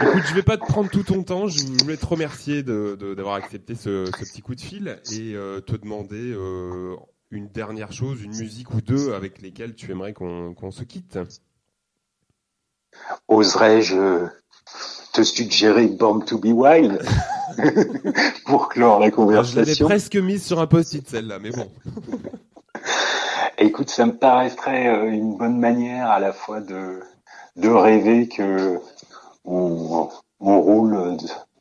Écoute, 0.00 0.22
je 0.28 0.34
vais 0.34 0.42
pas 0.44 0.56
te 0.56 0.64
prendre 0.64 0.88
tout 0.90 1.02
ton 1.02 1.22
temps. 1.24 1.48
Je 1.48 1.64
voulais 1.82 1.96
te 1.96 2.06
remercier 2.06 2.62
de- 2.62 2.96
de- 2.98 3.14
d'avoir 3.14 3.34
accepté 3.34 3.74
ce, 3.74 4.04
ce 4.06 4.24
petit 4.24 4.42
coup 4.42 4.54
de 4.54 4.60
fil 4.60 5.00
et 5.12 5.34
te 5.66 5.76
demander 5.76 6.34
une 7.30 7.48
dernière 7.48 7.92
chose, 7.92 8.22
une 8.22 8.36
musique 8.36 8.72
ou 8.72 8.80
deux 8.80 9.12
avec 9.12 9.42
lesquelles 9.42 9.74
tu 9.74 9.90
aimerais 9.90 10.12
qu'on 10.14 10.54
qu'on 10.54 10.70
se 10.70 10.84
quitte. 10.84 11.18
Oserais-je 13.26 14.26
te 15.18 15.24
suggérer 15.24 15.88
Born 15.88 16.24
to 16.24 16.38
be 16.38 16.52
Wild 16.52 17.02
pour 18.46 18.68
clore 18.68 19.00
la 19.00 19.06
Je 19.06 19.10
l'avais 19.10 19.10
conversation 19.10 19.86
presque 19.86 20.14
mise 20.14 20.46
sur 20.46 20.60
un 20.60 20.68
post-it 20.68 21.08
celle-là, 21.08 21.40
mais 21.40 21.50
bon. 21.50 21.68
Écoute, 23.58 23.90
ça 23.90 24.06
me 24.06 24.16
paraîtrait 24.16 24.86
euh, 24.86 25.10
une 25.10 25.36
bonne 25.36 25.58
manière 25.58 26.08
à 26.08 26.20
la 26.20 26.32
fois 26.32 26.60
de, 26.60 27.00
de 27.56 27.68
rêver 27.68 28.28
que 28.28 28.78
on, 29.44 30.08
on 30.38 30.60
roule 30.60 31.16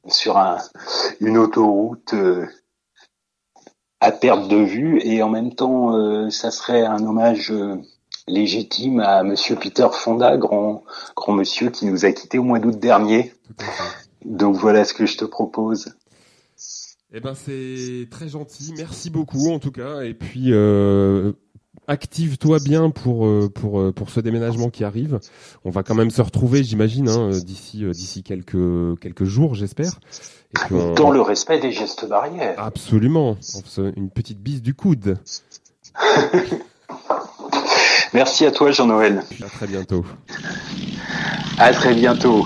sur 0.05 0.37
un, 0.37 0.59
une 1.19 1.39
autoroute 1.39 2.13
euh, 2.13 2.45
à 3.99 4.11
perte 4.11 4.47
de 4.49 4.57
vue 4.57 4.99
et 5.01 5.23
en 5.23 5.29
même 5.29 5.55
temps, 5.55 5.95
euh, 5.97 6.29
ça 6.29 6.51
serait 6.51 6.85
un 6.85 7.03
hommage 7.03 7.51
légitime 8.27 8.99
à 8.99 9.23
Monsieur 9.23 9.55
Peter 9.55 9.87
Fonda, 9.91 10.37
grand, 10.37 10.83
grand 11.15 11.33
monsieur 11.33 11.69
qui 11.69 11.85
nous 11.85 12.05
a 12.05 12.11
quittés 12.11 12.37
au 12.37 12.43
mois 12.43 12.59
d'août 12.59 12.77
dernier. 12.79 13.33
Donc 14.25 14.55
voilà 14.55 14.83
ce 14.85 14.93
que 14.93 15.05
je 15.05 15.17
te 15.17 15.25
propose. 15.25 15.93
Eh 17.13 17.21
ben 17.21 17.33
c'est 17.35 18.07
très 18.11 18.27
gentil, 18.27 18.73
merci 18.77 19.09
beaucoup 19.09 19.49
en 19.51 19.59
tout 19.59 19.71
cas, 19.71 20.01
et 20.01 20.13
puis 20.13 20.47
euh, 20.51 21.31
active-toi 21.87 22.59
bien 22.59 22.89
pour 22.89 23.25
euh, 23.25 23.49
pour 23.53 23.79
euh, 23.79 23.93
pour 23.93 24.09
ce 24.09 24.19
déménagement 24.19 24.69
qui 24.69 24.83
arrive. 24.83 25.19
On 25.63 25.69
va 25.69 25.83
quand 25.83 25.95
même 25.95 26.09
se 26.11 26.21
retrouver, 26.21 26.65
j'imagine, 26.65 27.07
hein, 27.07 27.29
d'ici 27.29 27.85
d'ici 27.91 28.23
quelques 28.23 28.99
quelques 28.99 29.23
jours, 29.23 29.55
j'espère. 29.55 30.01
On- 30.69 30.93
Dans 30.95 31.11
le 31.11 31.21
respect 31.21 31.59
des 31.61 31.71
gestes 31.71 32.05
barrières. 32.09 32.55
Absolument, 32.57 33.37
on 33.55 33.61
se- 33.65 33.93
une 33.95 34.09
petite 34.09 34.39
bise 34.41 34.61
du 34.61 34.73
coude. 34.73 35.17
Merci 38.13 38.45
à 38.45 38.51
toi 38.51 38.71
Jean-Noël. 38.71 39.23
À 39.43 39.49
très 39.49 39.67
bientôt. 39.67 40.05
À 41.57 41.71
très 41.71 41.93
bientôt. 41.93 42.45